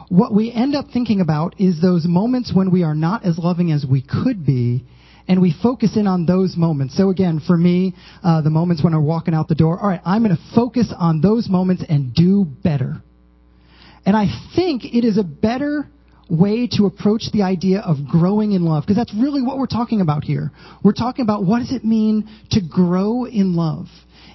what 0.08 0.34
we 0.34 0.52
end 0.52 0.74
up 0.74 0.86
thinking 0.92 1.20
about 1.20 1.54
is 1.60 1.80
those 1.80 2.04
moments 2.06 2.52
when 2.54 2.72
we 2.72 2.82
are 2.82 2.96
not 2.96 3.24
as 3.24 3.38
loving 3.38 3.70
as 3.70 3.86
we 3.88 4.02
could 4.02 4.44
be, 4.44 4.84
and 5.30 5.40
we 5.40 5.54
focus 5.62 5.96
in 5.96 6.08
on 6.08 6.26
those 6.26 6.56
moments. 6.56 6.96
So 6.96 7.10
again, 7.10 7.40
for 7.46 7.56
me, 7.56 7.94
uh, 8.24 8.42
the 8.42 8.50
moments 8.50 8.82
when 8.82 8.94
I'm 8.94 9.04
walking 9.04 9.32
out 9.32 9.46
the 9.46 9.54
door, 9.54 9.78
all 9.78 9.88
right, 9.88 10.00
I'm 10.04 10.24
going 10.24 10.36
to 10.36 10.42
focus 10.56 10.92
on 10.98 11.20
those 11.20 11.48
moments 11.48 11.84
and 11.88 12.12
do 12.12 12.44
better. 12.44 13.00
And 14.04 14.16
I 14.16 14.26
think 14.56 14.84
it 14.84 15.06
is 15.06 15.18
a 15.18 15.22
better 15.22 15.86
way 16.28 16.66
to 16.72 16.86
approach 16.86 17.26
the 17.32 17.42
idea 17.42 17.78
of 17.78 18.08
growing 18.08 18.52
in 18.52 18.64
love, 18.64 18.82
because 18.82 18.96
that's 18.96 19.14
really 19.14 19.40
what 19.40 19.56
we're 19.56 19.68
talking 19.68 20.00
about 20.00 20.24
here. 20.24 20.50
We're 20.82 20.94
talking 20.94 21.22
about 21.22 21.44
what 21.44 21.60
does 21.60 21.70
it 21.70 21.84
mean 21.84 22.28
to 22.50 22.60
grow 22.60 23.24
in 23.24 23.54
love. 23.54 23.86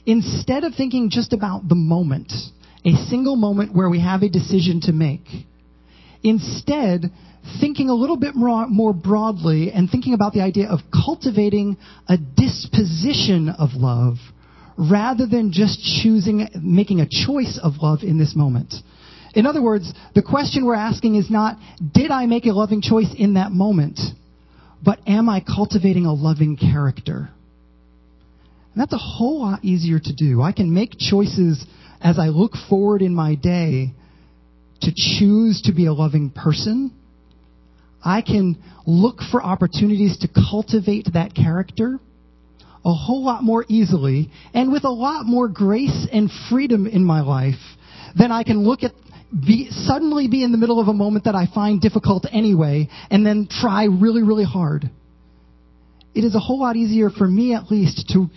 Instead 0.05 0.63
of 0.63 0.75
thinking 0.75 1.09
just 1.09 1.33
about 1.33 1.67
the 1.67 1.75
moment, 1.75 2.31
a 2.85 2.93
single 3.09 3.35
moment 3.35 3.75
where 3.75 3.89
we 3.89 3.99
have 3.99 4.21
a 4.21 4.29
decision 4.29 4.79
to 4.83 4.93
make, 4.93 5.25
instead, 6.23 7.11
thinking 7.59 7.89
a 7.89 7.93
little 7.93 8.17
bit 8.17 8.35
more, 8.35 8.93
broadly 8.93 9.71
and 9.71 9.89
thinking 9.89 10.13
about 10.13 10.33
the 10.33 10.41
idea 10.41 10.67
of 10.67 10.79
cultivating 10.91 11.77
a 12.07 12.17
disposition 12.17 13.49
of 13.49 13.71
love 13.73 14.15
rather 14.77 15.25
than 15.25 15.51
just 15.51 15.79
choosing, 16.01 16.47
making 16.61 16.99
a 16.99 17.07
choice 17.09 17.59
of 17.61 17.73
love 17.81 17.99
in 18.03 18.17
this 18.17 18.35
moment. 18.35 18.73
In 19.33 19.45
other 19.45 19.61
words, 19.61 19.93
the 20.13 20.21
question 20.21 20.65
we're 20.65 20.75
asking 20.75 21.15
is 21.15 21.29
not, 21.29 21.57
did 21.93 22.11
I 22.11 22.25
make 22.25 22.45
a 22.45 22.51
loving 22.51 22.81
choice 22.81 23.13
in 23.17 23.33
that 23.35 23.51
moment? 23.51 23.99
But 24.83 24.99
am 25.07 25.29
I 25.29 25.41
cultivating 25.41 26.05
a 26.05 26.13
loving 26.13 26.57
character? 26.57 27.29
And 28.73 28.81
that's 28.81 28.93
a 28.93 28.97
whole 28.97 29.41
lot 29.41 29.63
easier 29.63 29.99
to 29.99 30.13
do. 30.13 30.41
I 30.41 30.51
can 30.51 30.73
make 30.73 30.97
choices 30.97 31.65
as 32.01 32.19
I 32.19 32.27
look 32.27 32.53
forward 32.69 33.01
in 33.01 33.15
my 33.15 33.35
day 33.35 33.93
to 34.81 34.91
choose 34.93 35.61
to 35.63 35.73
be 35.73 35.85
a 35.85 35.93
loving 35.93 36.29
person. 36.29 36.91
I 38.05 38.21
can 38.21 38.61
look 38.85 39.19
for 39.31 39.43
opportunities 39.43 40.19
to 40.19 40.29
cultivate 40.29 41.09
that 41.13 41.33
character 41.33 41.99
a 42.85 42.93
whole 42.93 43.25
lot 43.25 43.43
more 43.43 43.65
easily 43.67 44.29
and 44.53 44.71
with 44.71 44.83
a 44.83 44.89
lot 44.89 45.25
more 45.25 45.47
grace 45.47 46.07
and 46.13 46.29
freedom 46.49 46.85
in 46.85 47.03
my 47.03 47.21
life 47.21 47.59
than 48.15 48.31
I 48.31 48.43
can 48.43 48.59
look 48.59 48.83
at 48.83 48.91
be, 49.31 49.69
suddenly 49.71 50.27
be 50.27 50.43
in 50.43 50.51
the 50.51 50.57
middle 50.57 50.79
of 50.79 50.87
a 50.87 50.93
moment 50.93 51.25
that 51.25 51.33
I 51.33 51.47
find 51.47 51.81
difficult 51.81 52.27
anyway 52.31 52.87
and 53.09 53.25
then 53.25 53.47
try 53.49 53.85
really, 53.85 54.21
really 54.21 54.45
hard. 54.45 54.89
It 56.13 56.23
is 56.23 56.35
a 56.35 56.39
whole 56.39 56.59
lot 56.59 56.75
easier 56.75 57.09
for 57.09 57.27
me 57.27 57.55
at 57.55 57.71
least 57.71 58.07
to 58.13 58.29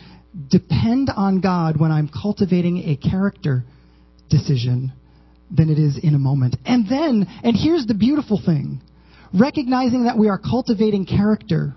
depend 0.50 1.10
on 1.14 1.40
God 1.40 1.78
when 1.78 1.92
I'm 1.92 2.08
cultivating 2.08 2.78
a 2.78 2.96
character 2.96 3.64
decision 4.30 4.92
than 5.54 5.70
it 5.70 5.78
is 5.78 5.98
in 6.02 6.14
a 6.14 6.18
moment. 6.18 6.56
And 6.64 6.88
then, 6.88 7.26
and 7.44 7.54
here's 7.54 7.86
the 7.86 7.94
beautiful 7.94 8.40
thing, 8.44 8.80
recognizing 9.32 10.04
that 10.04 10.18
we 10.18 10.28
are 10.28 10.38
cultivating 10.38 11.06
character 11.06 11.74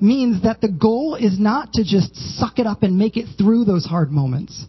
means 0.00 0.42
that 0.42 0.60
the 0.60 0.70
goal 0.70 1.14
is 1.14 1.38
not 1.38 1.72
to 1.74 1.84
just 1.84 2.14
suck 2.38 2.58
it 2.58 2.66
up 2.66 2.82
and 2.82 2.96
make 2.96 3.16
it 3.16 3.26
through 3.36 3.64
those 3.64 3.84
hard 3.84 4.10
moments. 4.10 4.64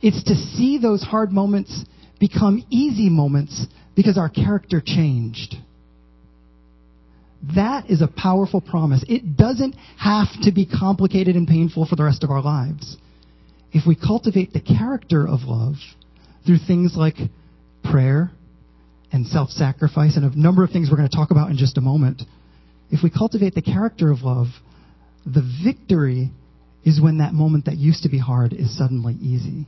It's 0.00 0.22
to 0.24 0.34
see 0.34 0.78
those 0.78 1.02
hard 1.02 1.32
moments 1.32 1.84
become 2.20 2.64
easy 2.70 3.08
moments 3.08 3.66
because 3.94 4.16
our 4.16 4.28
character 4.28 4.82
changed. 4.84 5.56
That 7.54 7.90
is 7.90 8.00
a 8.00 8.08
powerful 8.08 8.60
promise. 8.60 9.04
It 9.08 9.36
doesn't 9.36 9.74
have 9.98 10.28
to 10.42 10.52
be 10.52 10.66
complicated 10.66 11.36
and 11.36 11.46
painful 11.46 11.86
for 11.86 11.96
the 11.96 12.04
rest 12.04 12.24
of 12.24 12.30
our 12.30 12.42
lives. 12.42 12.96
If 13.72 13.86
we 13.86 13.94
cultivate 13.94 14.52
the 14.52 14.60
character 14.60 15.26
of 15.26 15.40
love 15.44 15.74
through 16.46 16.58
things 16.66 16.94
like 16.96 17.16
prayer 17.84 18.30
and 19.12 19.26
self 19.26 19.50
sacrifice 19.50 20.16
and 20.16 20.24
a 20.24 20.38
number 20.38 20.64
of 20.64 20.70
things 20.70 20.88
we're 20.90 20.96
going 20.96 21.08
to 21.08 21.16
talk 21.16 21.30
about 21.30 21.50
in 21.50 21.56
just 21.56 21.78
a 21.78 21.80
moment, 21.80 22.22
if 22.90 23.02
we 23.02 23.10
cultivate 23.10 23.54
the 23.54 23.62
character 23.62 24.10
of 24.10 24.22
love, 24.22 24.48
the 25.24 25.42
victory 25.64 26.30
is 26.84 27.00
when 27.00 27.18
that 27.18 27.32
moment 27.32 27.64
that 27.64 27.76
used 27.76 28.04
to 28.04 28.08
be 28.08 28.18
hard 28.18 28.52
is 28.52 28.76
suddenly 28.76 29.14
easy. 29.14 29.66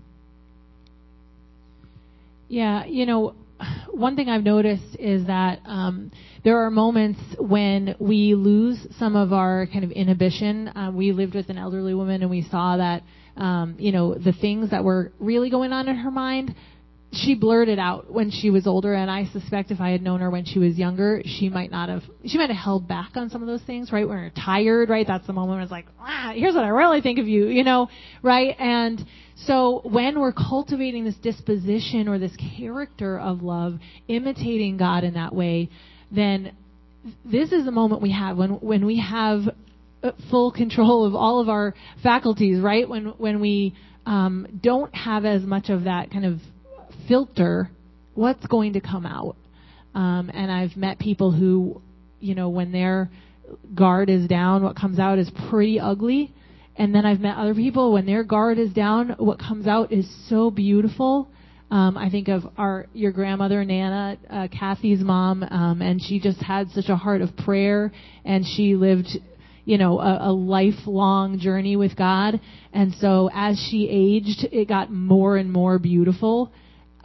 Yeah, 2.48 2.84
you 2.86 3.06
know, 3.06 3.34
one 3.90 4.16
thing 4.16 4.28
I've 4.28 4.44
noticed 4.44 4.96
is 4.98 5.26
that 5.26 5.60
um, 5.66 6.12
there 6.44 6.64
are 6.64 6.70
moments 6.70 7.20
when 7.38 7.96
we 7.98 8.34
lose 8.34 8.78
some 8.98 9.16
of 9.16 9.32
our 9.32 9.66
kind 9.66 9.84
of 9.84 9.90
inhibition. 9.90 10.68
Uh, 10.68 10.92
we 10.94 11.12
lived 11.12 11.34
with 11.34 11.48
an 11.48 11.58
elderly 11.58 11.94
woman 11.94 12.22
and 12.22 12.30
we 12.30 12.42
saw 12.42 12.76
that, 12.76 13.02
um, 13.36 13.74
you 13.78 13.92
know, 13.92 14.14
the 14.14 14.32
things 14.32 14.70
that 14.70 14.84
were 14.84 15.12
really 15.18 15.50
going 15.50 15.72
on 15.72 15.88
in 15.88 15.96
her 15.96 16.10
mind 16.10 16.54
she 17.12 17.34
blurted 17.34 17.78
out 17.78 18.12
when 18.12 18.30
she 18.30 18.50
was 18.50 18.66
older, 18.66 18.92
and 18.92 19.10
I 19.10 19.24
suspect 19.26 19.70
if 19.70 19.80
I 19.80 19.90
had 19.90 20.02
known 20.02 20.20
her 20.20 20.30
when 20.30 20.44
she 20.44 20.58
was 20.58 20.76
younger, 20.76 21.22
she 21.24 21.48
might 21.48 21.70
not 21.70 21.88
have. 21.88 22.02
She 22.26 22.36
might 22.36 22.50
have 22.50 22.58
held 22.58 22.86
back 22.86 23.16
on 23.16 23.30
some 23.30 23.40
of 23.40 23.48
those 23.48 23.62
things, 23.62 23.90
right? 23.90 24.06
When 24.06 24.18
you're 24.18 24.30
tired, 24.30 24.90
right? 24.90 25.06
That's 25.06 25.26
the 25.26 25.32
moment 25.32 25.56
where 25.56 25.62
it's 25.62 25.70
like, 25.70 25.86
ah, 26.00 26.32
here's 26.34 26.54
what 26.54 26.64
I 26.64 26.68
really 26.68 27.00
think 27.00 27.18
of 27.18 27.26
you, 27.26 27.46
you 27.46 27.64
know, 27.64 27.88
right? 28.22 28.54
And 28.58 29.04
so 29.46 29.80
when 29.84 30.20
we're 30.20 30.32
cultivating 30.32 31.04
this 31.04 31.16
disposition 31.16 32.08
or 32.08 32.18
this 32.18 32.36
character 32.58 33.18
of 33.18 33.42
love, 33.42 33.78
imitating 34.06 34.76
God 34.76 35.02
in 35.02 35.14
that 35.14 35.34
way, 35.34 35.70
then 36.10 36.52
this 37.24 37.52
is 37.52 37.64
the 37.64 37.70
moment 37.70 38.02
we 38.02 38.12
have 38.12 38.36
when 38.36 38.50
when 38.60 38.84
we 38.84 38.98
have 39.00 39.48
uh, 40.02 40.12
full 40.30 40.52
control 40.52 41.06
of 41.06 41.14
all 41.14 41.40
of 41.40 41.48
our 41.48 41.74
faculties, 42.02 42.60
right? 42.60 42.86
When 42.86 43.06
when 43.16 43.40
we 43.40 43.74
um, 44.04 44.46
don't 44.62 44.94
have 44.94 45.24
as 45.24 45.42
much 45.42 45.70
of 45.70 45.84
that 45.84 46.10
kind 46.10 46.26
of 46.26 46.40
filter 47.08 47.70
what's 48.14 48.46
going 48.46 48.74
to 48.74 48.80
come 48.80 49.06
out. 49.06 49.36
Um, 49.94 50.30
and 50.32 50.50
I've 50.50 50.76
met 50.76 50.98
people 50.98 51.32
who, 51.32 51.80
you 52.20 52.34
know, 52.34 52.48
when 52.50 52.72
their 52.72 53.10
guard 53.74 54.10
is 54.10 54.28
down, 54.28 54.62
what 54.62 54.76
comes 54.76 54.98
out 54.98 55.18
is 55.18 55.30
pretty 55.48 55.80
ugly. 55.80 56.34
And 56.76 56.94
then 56.94 57.04
I've 57.06 57.20
met 57.20 57.36
other 57.36 57.54
people 57.54 57.92
when 57.92 58.06
their 58.06 58.22
guard 58.22 58.58
is 58.58 58.72
down, 58.72 59.14
what 59.18 59.38
comes 59.38 59.66
out 59.66 59.92
is 59.92 60.08
so 60.28 60.50
beautiful. 60.50 61.28
Um, 61.70 61.98
I 61.98 62.08
think 62.08 62.28
of 62.28 62.44
our 62.56 62.86
your 62.94 63.12
grandmother 63.12 63.64
Nana, 63.64 64.16
uh, 64.30 64.48
Kathy's 64.48 65.00
mom, 65.00 65.42
um, 65.42 65.82
and 65.82 66.00
she 66.00 66.18
just 66.18 66.40
had 66.40 66.70
such 66.70 66.88
a 66.88 66.96
heart 66.96 67.20
of 67.20 67.36
prayer, 67.36 67.92
and 68.24 68.46
she 68.46 68.74
lived, 68.74 69.08
you 69.66 69.76
know, 69.76 69.98
a, 69.98 70.30
a 70.30 70.32
lifelong 70.32 71.38
journey 71.40 71.76
with 71.76 71.94
God. 71.94 72.40
And 72.72 72.94
so 73.00 73.28
as 73.34 73.58
she 73.70 73.86
aged, 73.90 74.48
it 74.50 74.66
got 74.66 74.90
more 74.90 75.36
and 75.36 75.52
more 75.52 75.78
beautiful 75.78 76.52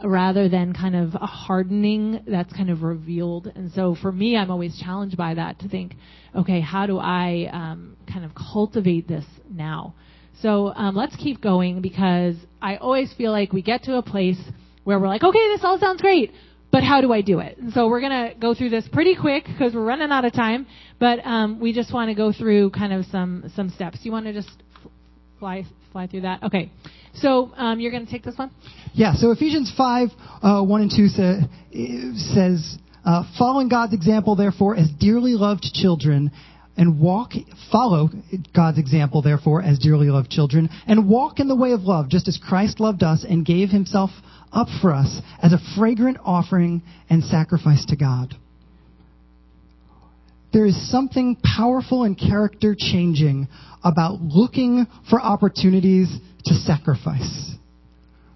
rather 0.02 0.48
than 0.48 0.72
kind 0.72 0.96
of 0.96 1.14
a 1.14 1.26
hardening 1.26 2.24
that's 2.26 2.52
kind 2.52 2.70
of 2.70 2.82
revealed. 2.82 3.50
And 3.54 3.70
so 3.72 3.94
for 3.94 4.10
me, 4.10 4.36
I'm 4.36 4.50
always 4.50 4.78
challenged 4.78 5.16
by 5.16 5.34
that 5.34 5.60
to 5.60 5.68
think, 5.68 5.94
okay, 6.34 6.60
how 6.60 6.86
do 6.86 6.98
I 6.98 7.48
um, 7.52 7.96
kind 8.10 8.24
of 8.24 8.32
cultivate 8.34 9.06
this 9.06 9.24
now? 9.50 9.94
So 10.42 10.72
um, 10.74 10.96
let's 10.96 11.14
keep 11.16 11.40
going 11.40 11.80
because 11.80 12.34
I 12.60 12.76
always 12.76 13.12
feel 13.14 13.30
like 13.30 13.52
we 13.52 13.62
get 13.62 13.84
to 13.84 13.96
a 13.96 14.02
place 14.02 14.38
where 14.82 14.98
we're 14.98 15.08
like, 15.08 15.22
okay, 15.22 15.48
this 15.48 15.60
all 15.62 15.78
sounds 15.78 16.02
great, 16.02 16.32
but 16.70 16.82
how 16.82 17.00
do 17.00 17.12
I 17.12 17.20
do 17.22 17.38
it? 17.38 17.56
And 17.56 17.72
so 17.72 17.88
we're 17.88 18.00
going 18.00 18.30
to 18.30 18.38
go 18.38 18.52
through 18.52 18.70
this 18.70 18.86
pretty 18.92 19.14
quick 19.14 19.44
because 19.46 19.74
we're 19.74 19.84
running 19.84 20.10
out 20.10 20.24
of 20.24 20.32
time, 20.32 20.66
but 20.98 21.24
um, 21.24 21.60
we 21.60 21.72
just 21.72 21.94
want 21.94 22.10
to 22.10 22.14
go 22.14 22.32
through 22.32 22.70
kind 22.70 22.92
of 22.92 23.06
some 23.06 23.50
some 23.54 23.70
steps. 23.70 24.00
You 24.02 24.12
want 24.12 24.26
to 24.26 24.32
just 24.32 24.50
fly 25.44 25.66
fly 25.92 26.06
through 26.06 26.22
that? 26.22 26.42
Okay. 26.42 26.70
So 27.16 27.52
um, 27.54 27.78
you're 27.78 27.90
going 27.90 28.06
to 28.06 28.10
take 28.10 28.22
this 28.22 28.38
one? 28.38 28.50
Yeah. 28.94 29.12
So 29.14 29.30
Ephesians 29.30 29.70
5, 29.76 30.08
uh, 30.42 30.62
1 30.62 30.80
and 30.80 30.90
2 30.90 31.08
say, 31.08 31.40
says, 32.16 32.78
uh, 33.04 33.24
following 33.38 33.68
God's 33.68 33.92
example, 33.92 34.36
therefore, 34.36 34.74
as 34.74 34.88
dearly 34.98 35.32
loved 35.32 35.62
children, 35.62 36.32
and 36.78 36.98
walk, 36.98 37.32
follow 37.70 38.08
God's 38.56 38.78
example, 38.78 39.20
therefore, 39.20 39.62
as 39.62 39.78
dearly 39.78 40.06
loved 40.06 40.30
children, 40.30 40.70
and 40.86 41.08
walk 41.10 41.38
in 41.38 41.46
the 41.46 41.54
way 41.54 41.72
of 41.72 41.82
love, 41.82 42.08
just 42.08 42.26
as 42.26 42.40
Christ 42.42 42.80
loved 42.80 43.02
us 43.02 43.24
and 43.28 43.44
gave 43.44 43.68
himself 43.68 44.10
up 44.50 44.68
for 44.80 44.94
us 44.94 45.20
as 45.42 45.52
a 45.52 45.58
fragrant 45.76 46.16
offering 46.24 46.82
and 47.10 47.22
sacrifice 47.22 47.84
to 47.86 47.96
God. 47.96 48.34
There 50.54 50.66
is 50.66 50.88
something 50.88 51.36
powerful 51.56 52.04
and 52.04 52.16
character 52.16 52.76
changing 52.78 53.48
about 53.82 54.20
looking 54.20 54.86
for 55.10 55.20
opportunities 55.20 56.08
to 56.44 56.54
sacrifice. 56.54 57.50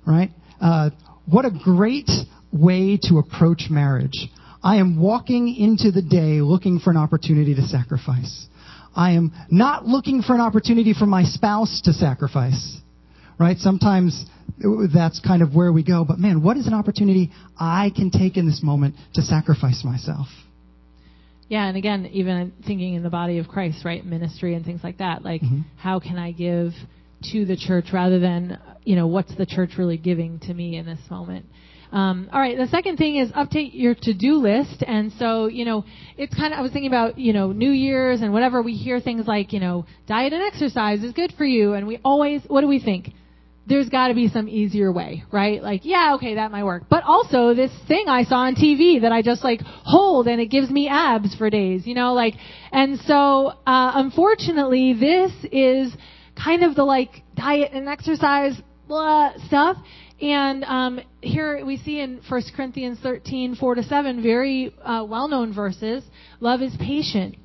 Right? 0.04 0.30
Uh, 0.60 0.90
what 1.26 1.44
a 1.44 1.50
great 1.50 2.10
way 2.52 2.98
to 3.04 3.18
approach 3.18 3.66
marriage. 3.70 4.28
I 4.64 4.78
am 4.78 5.00
walking 5.00 5.54
into 5.54 5.92
the 5.92 6.02
day 6.02 6.40
looking 6.40 6.80
for 6.80 6.90
an 6.90 6.96
opportunity 6.96 7.54
to 7.54 7.62
sacrifice. 7.62 8.46
I 8.96 9.12
am 9.12 9.32
not 9.48 9.86
looking 9.86 10.22
for 10.22 10.34
an 10.34 10.40
opportunity 10.40 10.94
for 10.94 11.06
my 11.06 11.22
spouse 11.22 11.82
to 11.84 11.92
sacrifice. 11.92 12.78
Right? 13.38 13.58
Sometimes 13.58 14.24
that's 14.92 15.20
kind 15.20 15.40
of 15.40 15.54
where 15.54 15.72
we 15.72 15.84
go. 15.84 16.04
But 16.04 16.18
man, 16.18 16.42
what 16.42 16.56
is 16.56 16.66
an 16.66 16.74
opportunity 16.74 17.30
I 17.56 17.92
can 17.94 18.10
take 18.10 18.36
in 18.36 18.44
this 18.44 18.60
moment 18.60 18.96
to 19.14 19.22
sacrifice 19.22 19.84
myself? 19.84 20.26
Yeah, 21.48 21.66
and 21.66 21.76
again, 21.76 22.06
even 22.12 22.52
thinking 22.66 22.94
in 22.94 23.02
the 23.02 23.10
body 23.10 23.38
of 23.38 23.48
Christ, 23.48 23.84
right? 23.84 24.04
Ministry 24.04 24.54
and 24.54 24.64
things 24.64 24.80
like 24.84 24.98
that. 24.98 25.24
Like, 25.24 25.40
mm-hmm. 25.40 25.60
how 25.76 25.98
can 25.98 26.18
I 26.18 26.32
give 26.32 26.72
to 27.32 27.44
the 27.46 27.56
church 27.56 27.86
rather 27.92 28.18
than, 28.18 28.58
you 28.84 28.96
know, 28.96 29.06
what's 29.06 29.34
the 29.34 29.46
church 29.46 29.72
really 29.78 29.96
giving 29.96 30.40
to 30.40 30.52
me 30.52 30.76
in 30.76 30.84
this 30.84 31.00
moment? 31.10 31.46
Um, 31.90 32.28
all 32.34 32.40
right, 32.40 32.56
the 32.56 32.66
second 32.66 32.98
thing 32.98 33.16
is 33.16 33.30
update 33.32 33.70
your 33.72 33.94
to-do 33.94 34.34
list. 34.34 34.84
And 34.86 35.10
so, 35.18 35.46
you 35.46 35.64
know, 35.64 35.86
it's 36.18 36.34
kind 36.34 36.52
of, 36.52 36.58
I 36.58 36.62
was 36.62 36.70
thinking 36.70 36.90
about, 36.90 37.18
you 37.18 37.32
know, 37.32 37.52
New 37.52 37.70
Year's 37.70 38.20
and 38.20 38.32
whatever, 38.32 38.60
we 38.60 38.74
hear 38.74 39.00
things 39.00 39.26
like, 39.26 39.54
you 39.54 39.60
know, 39.60 39.86
diet 40.06 40.34
and 40.34 40.42
exercise 40.42 41.02
is 41.02 41.12
good 41.12 41.32
for 41.38 41.46
you. 41.46 41.72
And 41.72 41.86
we 41.86 41.98
always, 42.04 42.42
what 42.46 42.60
do 42.60 42.68
we 42.68 42.78
think? 42.78 43.14
There's 43.68 43.88
got 43.88 44.08
to 44.08 44.14
be 44.14 44.28
some 44.28 44.48
easier 44.48 44.90
way, 44.90 45.24
right? 45.30 45.62
Like, 45.62 45.82
yeah, 45.84 46.14
okay, 46.16 46.36
that 46.36 46.50
might 46.50 46.64
work. 46.64 46.84
But 46.88 47.04
also 47.04 47.54
this 47.54 47.70
thing 47.86 48.08
I 48.08 48.24
saw 48.24 48.36
on 48.36 48.54
TV 48.54 49.02
that 49.02 49.12
I 49.12 49.22
just 49.22 49.44
like 49.44 49.60
hold 49.60 50.26
and 50.26 50.40
it 50.40 50.46
gives 50.46 50.70
me 50.70 50.88
abs 50.88 51.34
for 51.34 51.50
days, 51.50 51.86
you 51.86 51.94
know, 51.94 52.14
like, 52.14 52.34
and 52.72 52.98
so, 53.00 53.48
uh, 53.66 53.92
unfortunately, 53.94 54.94
this 54.94 55.32
is 55.52 55.94
kind 56.42 56.64
of 56.64 56.74
the 56.74 56.84
like 56.84 57.22
diet 57.34 57.72
and 57.72 57.88
exercise 57.88 58.60
blah 58.86 59.32
stuff. 59.46 59.76
And 60.20 60.64
um, 60.64 61.00
here 61.20 61.64
we 61.64 61.76
see 61.76 62.00
in 62.00 62.20
1 62.28 62.42
Corinthians 62.56 62.98
13, 63.02 63.54
4 63.54 63.74
to 63.76 63.82
7, 63.84 64.22
very 64.22 64.74
uh, 64.82 65.04
well 65.08 65.28
known 65.28 65.54
verses. 65.54 66.02
Love 66.40 66.62
is 66.62 66.74
patient. 66.80 67.36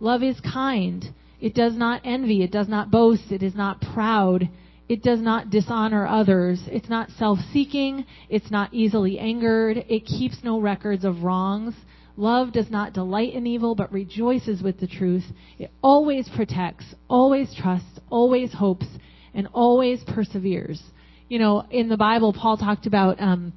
Love 0.00 0.22
is 0.22 0.40
kind. 0.40 1.12
It 1.40 1.54
does 1.54 1.74
not 1.74 2.02
envy. 2.04 2.42
It 2.42 2.52
does 2.52 2.68
not 2.68 2.90
boast. 2.90 3.30
It 3.30 3.42
is 3.42 3.54
not 3.54 3.82
proud. 3.82 4.48
It 4.88 5.02
does 5.02 5.20
not 5.20 5.50
dishonor 5.50 6.06
others. 6.06 6.60
It's 6.66 6.88
not 6.88 7.10
self 7.18 7.38
seeking. 7.52 8.04
It's 8.28 8.50
not 8.50 8.72
easily 8.74 9.18
angered. 9.18 9.84
It 9.88 10.04
keeps 10.04 10.38
no 10.42 10.60
records 10.60 11.04
of 11.04 11.22
wrongs. 11.22 11.74
Love 12.16 12.52
does 12.52 12.70
not 12.70 12.92
delight 12.92 13.32
in 13.32 13.46
evil, 13.46 13.74
but 13.74 13.90
rejoices 13.92 14.62
with 14.62 14.78
the 14.80 14.86
truth. 14.86 15.24
It 15.58 15.70
always 15.82 16.28
protects, 16.28 16.84
always 17.08 17.54
trusts, 17.54 18.00
always 18.10 18.52
hopes, 18.52 18.86
and 19.34 19.48
always 19.54 20.02
perseveres. 20.04 20.82
You 21.28 21.38
know, 21.38 21.64
in 21.70 21.88
the 21.88 21.96
Bible, 21.96 22.34
Paul 22.34 22.58
talked 22.58 22.86
about 22.86 23.18
um, 23.18 23.54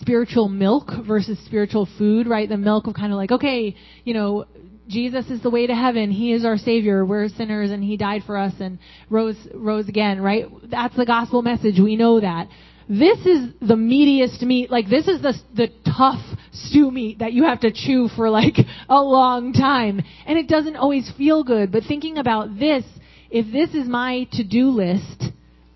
spiritual 0.00 0.48
milk 0.48 0.90
versus 1.06 1.38
spiritual 1.46 1.88
food, 1.98 2.26
right? 2.26 2.48
The 2.48 2.56
milk 2.56 2.88
of 2.88 2.94
kind 2.94 3.12
of 3.12 3.16
like, 3.16 3.30
okay, 3.30 3.76
you 4.04 4.14
know, 4.14 4.46
Jesus 4.88 5.30
is 5.30 5.42
the 5.42 5.50
way 5.50 5.66
to 5.66 5.74
heaven. 5.74 6.10
He 6.10 6.32
is 6.32 6.44
our 6.44 6.56
Savior. 6.56 7.04
We're 7.04 7.28
sinners 7.28 7.70
and 7.70 7.82
He 7.82 7.96
died 7.96 8.22
for 8.26 8.36
us 8.36 8.52
and 8.60 8.78
rose, 9.10 9.36
rose 9.54 9.88
again, 9.88 10.20
right? 10.20 10.46
That's 10.70 10.96
the 10.96 11.06
gospel 11.06 11.42
message. 11.42 11.78
We 11.78 11.96
know 11.96 12.20
that. 12.20 12.48
This 12.88 13.18
is 13.20 13.48
the 13.60 13.76
meatiest 13.76 14.42
meat. 14.42 14.70
Like 14.70 14.88
this 14.88 15.08
is 15.08 15.22
the, 15.22 15.34
the 15.54 15.68
tough 15.84 16.22
stew 16.52 16.90
meat 16.90 17.20
that 17.20 17.32
you 17.32 17.44
have 17.44 17.60
to 17.60 17.72
chew 17.72 18.08
for 18.14 18.28
like 18.28 18.56
a 18.88 19.00
long 19.00 19.52
time. 19.52 20.02
And 20.26 20.38
it 20.38 20.48
doesn't 20.48 20.76
always 20.76 21.10
feel 21.16 21.44
good. 21.44 21.72
But 21.72 21.84
thinking 21.84 22.18
about 22.18 22.58
this, 22.58 22.84
if 23.30 23.50
this 23.50 23.74
is 23.74 23.88
my 23.88 24.28
to-do 24.32 24.68
list 24.68 25.24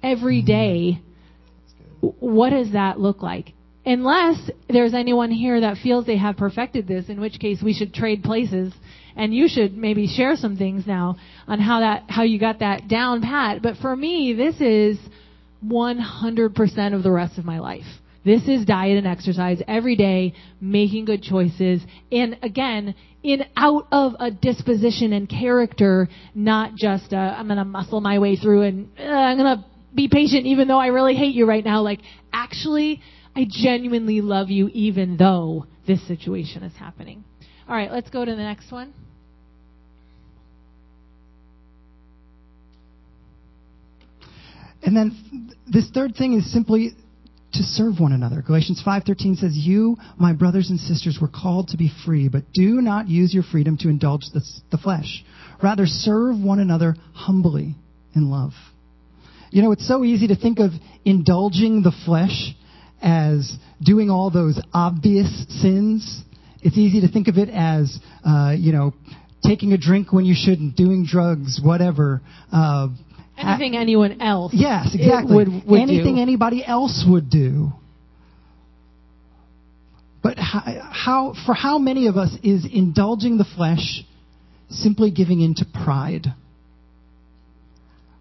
every 0.03 0.43
day, 0.43 1.01
what 2.01 2.51
does 2.51 2.73
that 2.73 3.01
look 3.01 3.23
like? 3.23 3.55
Unless 3.89 4.51
there's 4.69 4.93
anyone 4.93 5.31
here 5.31 5.63
that 5.63 5.79
feels 5.79 6.05
they 6.05 6.19
have 6.19 6.37
perfected 6.37 6.87
this, 6.87 7.09
in 7.09 7.23
which 7.23 7.41
case 7.41 7.63
we 7.63 7.73
should 7.73 7.95
trade 7.95 8.23
places 8.23 8.75
and 9.17 9.35
you 9.35 9.49
should 9.49 9.79
maybe 9.79 10.07
share 10.07 10.37
some 10.37 10.59
things 10.59 10.87
now 10.87 11.17
on 11.47 11.59
how 11.59 11.81
that 11.81 12.05
how 12.07 12.23
you 12.23 12.39
got 12.39 12.59
that 12.59 12.87
down 12.87 13.23
pat. 13.23 13.63
But 13.63 13.79
for 13.79 13.97
me, 13.97 14.35
this 14.35 14.61
is 14.61 14.99
100% 15.67 16.95
of 16.95 17.03
the 17.03 17.11
rest 17.11 17.39
of 17.39 17.47
my 17.47 17.61
life. 17.61 17.87
This 18.27 18.47
is 18.47 18.67
diet 18.67 18.99
and 18.99 19.07
exercise 19.07 19.63
every 19.67 19.97
day, 19.97 20.35
making 20.61 21.07
good 21.07 21.23
choices, 21.23 21.81
and 22.13 22.37
again, 22.43 22.95
in 23.23 23.45
out 23.57 23.87
of 23.91 24.13
a 24.21 24.31
disposition 24.31 25.15
and 25.15 25.27
character, 25.27 26.11
not 26.35 26.75
just 26.77 27.15
i 27.15 27.41
am 27.41 27.47
going 27.47 27.57
to 27.57 27.65
muscle 27.65 28.03
my 28.03 28.19
way 28.19 28.37
through 28.37 28.63
and 28.63 28.91
uh, 28.99 29.03
I'm 29.03 29.39
going 29.39 29.57
to 29.57 29.65
be 29.95 30.09
patient 30.09 30.45
even 30.45 30.69
though 30.69 30.79
I 30.79 30.89
really 30.89 31.15
hate 31.15 31.35
you 31.35 31.47
right 31.47 31.65
now. 31.65 31.81
Like, 31.81 32.01
actually, 32.35 33.01
I 33.39 33.47
genuinely 33.49 34.21
love 34.21 34.51
you 34.51 34.69
even 34.75 35.17
though 35.17 35.67
this 35.87 36.05
situation 36.09 36.65
is 36.65 36.75
happening. 36.75 37.23
All 37.69 37.77
right, 37.77 37.93
let's 37.93 38.11
go 38.11 38.25
to 38.25 38.33
the 38.33 38.43
next 38.43 38.73
one. 38.73 38.93
And 44.83 44.97
then 44.97 45.55
this 45.69 45.89
third 45.91 46.17
thing 46.17 46.33
is 46.33 46.53
simply 46.53 46.97
to 47.53 47.63
serve 47.63 48.01
one 48.01 48.11
another. 48.11 48.43
Galatians 48.43 48.83
5:13 48.85 49.37
says, 49.37 49.57
"You, 49.57 49.97
my 50.17 50.33
brothers 50.33 50.71
and 50.71 50.81
sisters, 50.81 51.21
were 51.21 51.29
called 51.29 51.69
to 51.69 51.77
be 51.77 51.93
free, 52.05 52.27
but 52.27 52.53
do 52.53 52.83
not 52.83 53.09
use 53.09 53.33
your 53.33 53.45
freedom 53.45 53.77
to 53.79 53.89
indulge 53.89 54.31
the, 54.35 54.43
the 54.71 54.79
flesh. 54.79 55.25
Rather, 55.63 55.87
serve 55.87 56.41
one 56.41 56.59
another 56.59 56.97
humbly 57.13 57.77
in 58.17 58.31
love." 58.31 58.55
You 59.53 59.63
know, 59.63 59.71
it's 59.71 59.87
so 59.87 60.03
easy 60.03 60.27
to 60.27 60.37
think 60.37 60.59
of 60.59 60.73
indulging 61.05 61.83
the 61.83 61.93
flesh 62.05 62.57
as 63.03 63.57
doing 63.83 64.11
all 64.11 64.31
those 64.31 64.61
obvious 64.73 65.47
sins. 65.61 66.23
It's 66.63 66.77
easy 66.77 67.01
to 67.03 67.09
think 67.09 67.29
of 67.29 67.39
it 67.39 67.49
as, 67.49 67.99
uh, 68.25 68.55
you 68.57 68.73
know, 68.73 68.95
taking 69.45 69.73
a 69.73 69.79
drink 69.79 70.13
when 70.13 70.25
you 70.25 70.35
shouldn't, 70.37 70.77
doing 70.77 71.07
drugs, 71.07 71.61
whatever. 71.63 72.21
Uh, 72.53 72.89
Anything 73.37 73.77
anyone 73.77 74.21
else. 74.21 74.53
Yes, 74.53 74.95
exactly. 74.95 75.37
Would, 75.37 75.49
would 75.67 75.81
Anything 75.81 76.17
do. 76.17 76.21
anybody 76.23 76.65
else 76.67 77.05
would 77.09 77.31
do. 77.31 77.71
But 80.23 80.39
how, 80.39 80.61
how, 80.91 81.35
for 81.47 81.55
how 81.55 81.79
many 81.79 82.09
of 82.09 82.17
us 82.17 82.37
is 82.43 82.67
indulging 82.71 83.39
the 83.39 83.45
flesh 83.45 84.03
simply 84.69 85.13
giving 85.13 85.41
in 85.41 85.55
to 85.55 85.65
pride? 85.85 86.27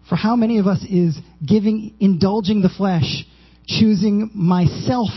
For 0.08 0.14
how 0.14 0.36
many 0.36 0.58
of 0.58 0.66
us 0.68 0.82
is 0.88 1.18
giving, 1.44 1.94
indulging 1.98 2.62
the 2.62 2.68
flesh, 2.70 3.26
choosing 3.68 4.30
myself 4.34 5.10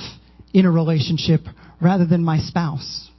in 0.53 0.65
a 0.65 0.71
relationship 0.71 1.41
rather 1.81 2.05
than 2.05 2.23
my 2.23 2.37
spouse? 2.37 3.09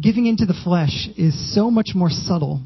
Giving 0.00 0.26
into 0.26 0.46
the 0.46 0.54
flesh 0.64 1.08
is 1.16 1.54
so 1.54 1.70
much 1.70 1.90
more 1.94 2.10
subtle 2.10 2.62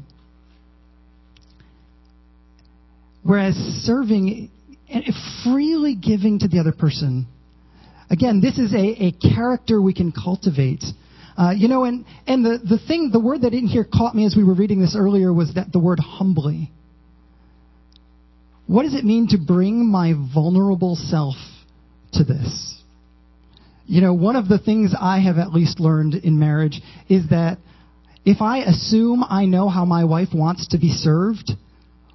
Whereas 3.25 3.55
serving 3.55 4.51
and 4.87 5.03
freely 5.43 5.95
giving 5.95 6.37
to 6.39 6.47
the 6.47 6.59
other 6.59 6.71
person, 6.71 7.25
again, 8.11 8.39
this 8.39 8.59
is 8.59 8.71
a, 8.71 9.05
a 9.05 9.11
character 9.13 9.81
we 9.81 9.95
can 9.95 10.11
cultivate. 10.11 10.83
Uh, 11.35 11.49
you 11.49 11.67
know, 11.67 11.85
and, 11.85 12.05
and 12.27 12.45
the, 12.45 12.59
the 12.63 12.77
thing, 12.87 13.09
the 13.11 13.19
word 13.19 13.41
that 13.41 13.53
in 13.53 13.65
here 13.65 13.83
caught 13.83 14.13
me 14.13 14.27
as 14.27 14.35
we 14.37 14.43
were 14.43 14.53
reading 14.53 14.79
this 14.79 14.95
earlier 14.95 15.33
was 15.33 15.55
that 15.55 15.71
the 15.71 15.79
word 15.79 15.99
humbly. 15.99 16.71
What 18.67 18.83
does 18.83 18.95
it 18.95 19.05
mean 19.05 19.27
to 19.29 19.37
bring 19.37 19.85
my 19.85 20.13
vulnerable 20.33 20.95
self 20.95 21.35
to 22.13 22.23
this? 22.23 22.81
You 23.85 24.01
know, 24.01 24.13
one 24.13 24.35
of 24.35 24.47
the 24.47 24.57
things 24.57 24.95
I 24.99 25.19
have 25.19 25.37
at 25.37 25.53
least 25.53 25.79
learned 25.79 26.15
in 26.15 26.39
marriage 26.39 26.81
is 27.07 27.29
that 27.29 27.59
if 28.25 28.41
I 28.41 28.59
assume 28.59 29.23
I 29.27 29.45
know 29.45 29.69
how 29.69 29.85
my 29.85 30.03
wife 30.03 30.29
wants 30.33 30.69
to 30.69 30.79
be 30.79 30.89
served, 30.89 31.51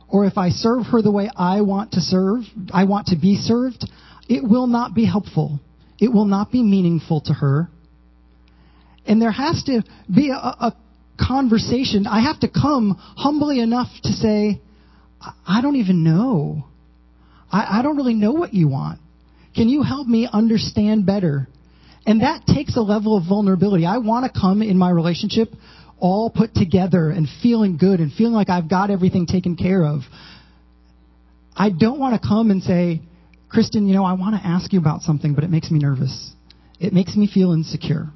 or 0.08 0.26
if 0.26 0.36
I 0.36 0.48
serve 0.48 0.86
her 0.86 1.02
the 1.02 1.12
way 1.12 1.30
I 1.36 1.60
want 1.60 1.92
to 1.92 2.00
serve, 2.00 2.40
I 2.72 2.84
want 2.84 3.08
to 3.08 3.16
be 3.16 3.36
served, 3.36 3.88
it 4.28 4.42
will 4.42 4.66
not 4.66 4.92
be 4.92 5.04
helpful. 5.04 5.60
It 6.00 6.12
will 6.12 6.24
not 6.24 6.50
be 6.50 6.64
meaningful 6.64 7.20
to 7.22 7.32
her. 7.34 7.68
And 9.06 9.22
there 9.22 9.30
has 9.30 9.62
to 9.64 9.84
be 10.12 10.30
a, 10.30 10.34
a 10.34 10.76
conversation. 11.16 12.08
I 12.08 12.22
have 12.22 12.40
to 12.40 12.48
come 12.48 12.96
humbly 12.98 13.60
enough 13.60 13.88
to 14.02 14.12
say, 14.12 14.60
I 15.20 15.60
don't 15.60 15.76
even 15.76 16.02
know. 16.04 16.64
I, 17.52 17.78
I 17.78 17.82
don't 17.82 17.96
really 17.96 18.14
know 18.14 18.32
what 18.32 18.54
you 18.54 18.68
want. 18.68 19.00
Can 19.54 19.68
you 19.68 19.82
help 19.82 20.06
me 20.06 20.28
understand 20.30 21.06
better? 21.06 21.48
And 22.06 22.22
that 22.22 22.46
takes 22.46 22.76
a 22.76 22.80
level 22.80 23.16
of 23.16 23.24
vulnerability. 23.28 23.84
I 23.84 23.98
want 23.98 24.32
to 24.32 24.40
come 24.40 24.62
in 24.62 24.78
my 24.78 24.90
relationship 24.90 25.50
all 25.98 26.30
put 26.30 26.54
together 26.54 27.10
and 27.10 27.28
feeling 27.42 27.76
good 27.76 28.00
and 28.00 28.12
feeling 28.12 28.32
like 28.32 28.48
I've 28.48 28.70
got 28.70 28.90
everything 28.90 29.26
taken 29.26 29.56
care 29.56 29.84
of. 29.84 30.00
I 31.54 31.68
don't 31.70 31.98
want 31.98 32.20
to 32.20 32.26
come 32.26 32.50
and 32.50 32.62
say, 32.62 33.02
Kristen, 33.50 33.86
you 33.86 33.94
know, 33.94 34.04
I 34.04 34.14
want 34.14 34.40
to 34.40 34.46
ask 34.46 34.72
you 34.72 34.78
about 34.78 35.02
something, 35.02 35.34
but 35.34 35.44
it 35.44 35.50
makes 35.50 35.70
me 35.70 35.78
nervous. 35.78 36.32
It 36.78 36.94
makes 36.94 37.16
me 37.16 37.28
feel 37.32 37.52
insecure. 37.52 38.06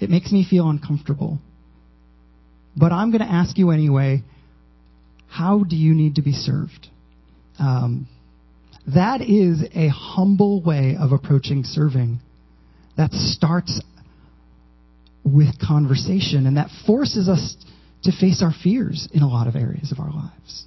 It 0.00 0.10
makes 0.10 0.30
me 0.30 0.46
feel 0.48 0.68
uncomfortable. 0.68 1.38
But 2.76 2.92
I'm 2.92 3.10
going 3.10 3.22
to 3.22 3.30
ask 3.32 3.58
you 3.58 3.70
anyway, 3.70 4.22
how 5.32 5.64
do 5.64 5.76
you 5.76 5.94
need 5.94 6.16
to 6.16 6.22
be 6.22 6.32
served? 6.32 6.88
Um, 7.58 8.06
that 8.94 9.22
is 9.22 9.64
a 9.74 9.88
humble 9.88 10.62
way 10.62 10.94
of 11.00 11.12
approaching 11.12 11.64
serving 11.64 12.20
that 12.98 13.12
starts 13.12 13.80
with 15.24 15.58
conversation, 15.58 16.46
and 16.46 16.58
that 16.58 16.68
forces 16.86 17.30
us 17.30 17.56
to 18.02 18.12
face 18.12 18.42
our 18.42 18.52
fears 18.62 19.08
in 19.14 19.22
a 19.22 19.28
lot 19.28 19.46
of 19.46 19.56
areas 19.56 19.90
of 19.90 20.00
our 20.00 20.10
lives. 20.10 20.66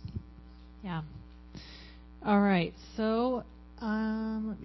Yeah. 0.83 1.03
All 2.25 2.41
right. 2.41 2.73
So, 2.97 3.43
um, 3.81 4.57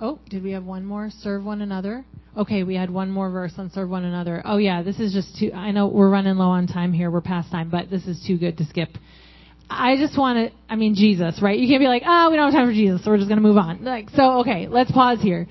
oh, 0.00 0.18
did 0.28 0.42
we 0.42 0.50
have 0.52 0.64
one 0.64 0.84
more? 0.84 1.08
Serve 1.22 1.44
one 1.44 1.62
another. 1.62 2.04
Okay, 2.36 2.62
we 2.62 2.74
had 2.74 2.90
one 2.90 3.10
more 3.10 3.30
verse 3.30 3.52
on 3.56 3.70
serve 3.70 3.88
one 3.88 4.04
another. 4.04 4.42
Oh 4.44 4.58
yeah, 4.58 4.82
this 4.82 5.00
is 5.00 5.14
just 5.14 5.38
too. 5.38 5.52
I 5.54 5.70
know 5.70 5.86
we're 5.86 6.10
running 6.10 6.36
low 6.36 6.50
on 6.50 6.66
time 6.66 6.92
here. 6.92 7.10
We're 7.10 7.22
past 7.22 7.50
time, 7.50 7.70
but 7.70 7.88
this 7.88 8.06
is 8.06 8.22
too 8.26 8.36
good 8.36 8.58
to 8.58 8.66
skip. 8.66 8.90
I 9.70 9.96
just 9.96 10.18
want 10.18 10.50
to. 10.50 10.56
I 10.68 10.76
mean, 10.76 10.94
Jesus, 10.94 11.40
right? 11.40 11.58
You 11.58 11.68
can't 11.68 11.80
be 11.80 11.86
like, 11.86 12.02
oh, 12.04 12.30
we 12.30 12.36
don't 12.36 12.52
have 12.52 12.60
time 12.60 12.68
for 12.68 12.74
Jesus, 12.74 13.04
so 13.04 13.10
we're 13.10 13.18
just 13.18 13.28
going 13.28 13.40
to 13.40 13.46
move 13.46 13.56
on. 13.56 13.84
Like, 13.84 14.10
so 14.10 14.40
okay, 14.40 14.66
let's 14.68 14.90
pause 14.90 15.20
here. 15.22 15.46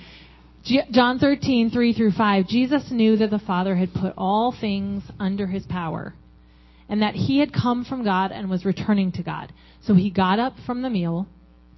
John 0.92 1.20
13, 1.20 1.72
3 1.72 1.94
through 1.94 2.12
5, 2.12 2.48
Jesus 2.48 2.92
knew 2.92 3.16
that 3.18 3.30
the 3.30 3.40
Father 3.40 3.76
had 3.76 3.94
put 3.94 4.14
all 4.18 4.54
things 4.60 5.04
under 5.18 5.48
his 5.48 5.66
power 5.66 6.14
and 6.90 7.02
that 7.02 7.16
he 7.16 7.40
had 7.40 7.54
come 7.54 7.86
from 7.86 8.04
God 8.04 8.32
and 8.32 8.50
was 8.50 8.66
returning 8.66 9.12
to 9.14 9.24
God. 9.24 9.54
So 9.82 9.94
he 9.94 10.10
got 10.10 10.38
up 10.38 10.56
from 10.66 10.82
the 10.82 10.90
meal, 10.90 11.28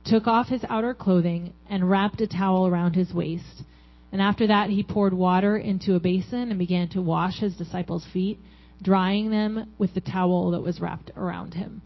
took 0.03 0.25
off 0.25 0.47
his 0.47 0.65
outer 0.67 0.95
clothing, 0.95 1.53
and 1.69 1.89
wrapped 1.89 2.21
a 2.21 2.27
towel 2.27 2.65
around 2.65 2.95
his 2.95 3.13
waist. 3.13 3.63
And 4.11 4.21
after 4.21 4.47
that, 4.47 4.69
he 4.69 4.83
poured 4.83 5.13
water 5.13 5.57
into 5.57 5.95
a 5.95 5.99
basin 5.99 6.49
and 6.49 6.57
began 6.57 6.89
to 6.89 7.01
wash 7.01 7.39
his 7.39 7.55
disciples' 7.55 8.07
feet, 8.11 8.39
drying 8.81 9.29
them 9.29 9.73
with 9.77 9.93
the 9.93 10.01
towel 10.01 10.51
that 10.51 10.61
was 10.61 10.81
wrapped 10.81 11.11
around 11.15 11.53
him. 11.53 11.81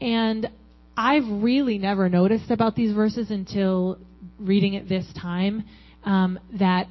And 0.00 0.50
I've 0.96 1.26
really 1.26 1.78
never 1.78 2.08
noticed 2.08 2.50
about 2.50 2.74
these 2.74 2.94
verses 2.94 3.30
until 3.30 3.98
reading 4.38 4.74
it 4.74 4.88
this 4.88 5.06
time 5.20 5.64
um, 6.04 6.38
that 6.58 6.86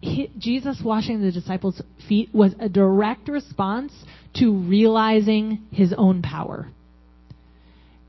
he, 0.00 0.30
Jesus 0.38 0.80
washing 0.84 1.22
the 1.22 1.32
disciples' 1.32 1.80
feet 2.08 2.28
was 2.32 2.54
a 2.60 2.68
direct 2.68 3.28
response 3.28 3.92
to 4.34 4.52
realizing 4.52 5.62
his 5.72 5.94
own 5.96 6.22
power. 6.22 6.68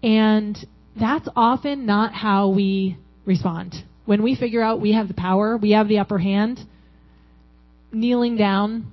And 0.04 0.58
that's 1.00 1.28
often 1.36 1.86
not 1.86 2.14
how 2.14 2.50
we 2.50 2.98
respond. 3.26 3.76
When 4.06 4.24
we 4.24 4.36
figure 4.36 4.62
out 4.62 4.82
we 4.82 4.94
have 4.94 5.08
the 5.08 5.14
power, 5.14 5.58
we 5.58 5.72
have 5.72 5.88
the 5.88 6.00
upper 6.00 6.18
hand, 6.18 6.60
kneeling 7.92 8.38
down, 8.38 8.92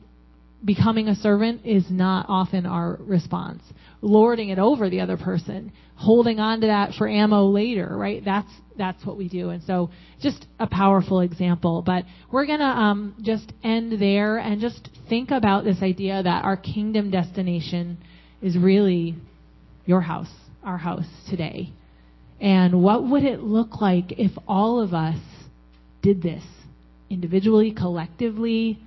becoming 0.65 1.09
a 1.09 1.15
servant 1.15 1.63
is 1.65 1.85
not 1.91 2.27
often 2.29 2.67
our 2.67 2.97
response. 3.01 3.63
Lording 4.01 4.51
it 4.51 4.59
over 4.59 4.89
the 4.89 5.01
other 5.01 5.17
person, 5.17 5.73
holding 5.95 6.41
on 6.41 6.61
to 6.61 6.67
that 6.67 6.95
for 6.95 7.09
ammo 7.09 7.47
later, 7.47 7.97
right? 7.97 8.23
That's 8.25 8.51
that's 8.77 9.05
what 9.07 9.17
we 9.17 9.29
do. 9.29 9.51
And 9.51 9.63
so, 9.63 9.91
just 10.21 10.47
a 10.59 10.67
powerful 10.67 11.21
example. 11.21 11.83
But 11.83 12.05
we're 12.31 12.47
gonna 12.47 12.65
um, 12.65 13.15
just 13.23 13.53
end 13.63 14.01
there 14.01 14.39
and 14.39 14.61
just 14.61 14.89
think 15.09 15.31
about 15.31 15.65
this 15.65 15.83
idea 15.83 16.23
that 16.23 16.45
our 16.45 16.57
kingdom 16.57 17.11
destination 17.11 17.99
is 18.43 18.59
really 18.59 19.15
your 19.87 20.01
house, 20.01 20.33
our 20.63 20.79
house 20.79 21.07
today. 21.31 21.73
And 22.41 22.83
what 22.83 23.05
would 23.05 23.25
it 23.25 23.41
look 23.41 23.81
like 23.81 24.13
if 24.19 24.33
all 24.47 24.81
of 24.81 24.93
us 24.93 25.19
did 26.03 26.21
this 26.21 26.45
individually, 27.09 27.73
collectively? 27.73 28.79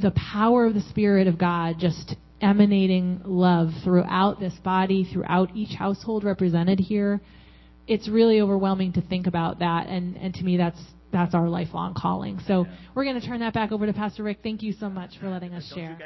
The 0.00 0.12
power 0.12 0.66
of 0.66 0.74
the 0.74 0.80
Spirit 0.90 1.26
of 1.26 1.38
God 1.38 1.76
just 1.78 2.16
emanating 2.40 3.20
love 3.24 3.70
throughout 3.84 4.40
this 4.40 4.54
body, 4.64 5.04
throughout 5.04 5.50
each 5.54 5.74
household 5.76 6.24
represented 6.24 6.80
here. 6.80 7.20
It's 7.86 8.08
really 8.08 8.40
overwhelming 8.40 8.92
to 8.94 9.00
think 9.00 9.26
about 9.26 9.58
that, 9.60 9.88
and, 9.88 10.16
and 10.16 10.34
to 10.34 10.44
me, 10.44 10.56
that's 10.56 10.80
that's 11.12 11.34
our 11.34 11.46
lifelong 11.48 11.92
calling. 11.94 12.40
So 12.46 12.64
Yeah. 12.64 12.72
we're 12.94 13.04
going 13.04 13.20
to 13.20 13.26
turn 13.26 13.40
that 13.40 13.52
back 13.52 13.70
over 13.70 13.84
to 13.84 13.92
Pastor 13.92 14.22
Rick. 14.22 14.38
Thank 14.42 14.62
you 14.62 14.72
so 14.72 14.88
much 14.88 15.18
for 15.18 15.28
letting 15.28 15.52
us 15.52 15.68
Don't 15.68 15.78
share. 15.78 15.98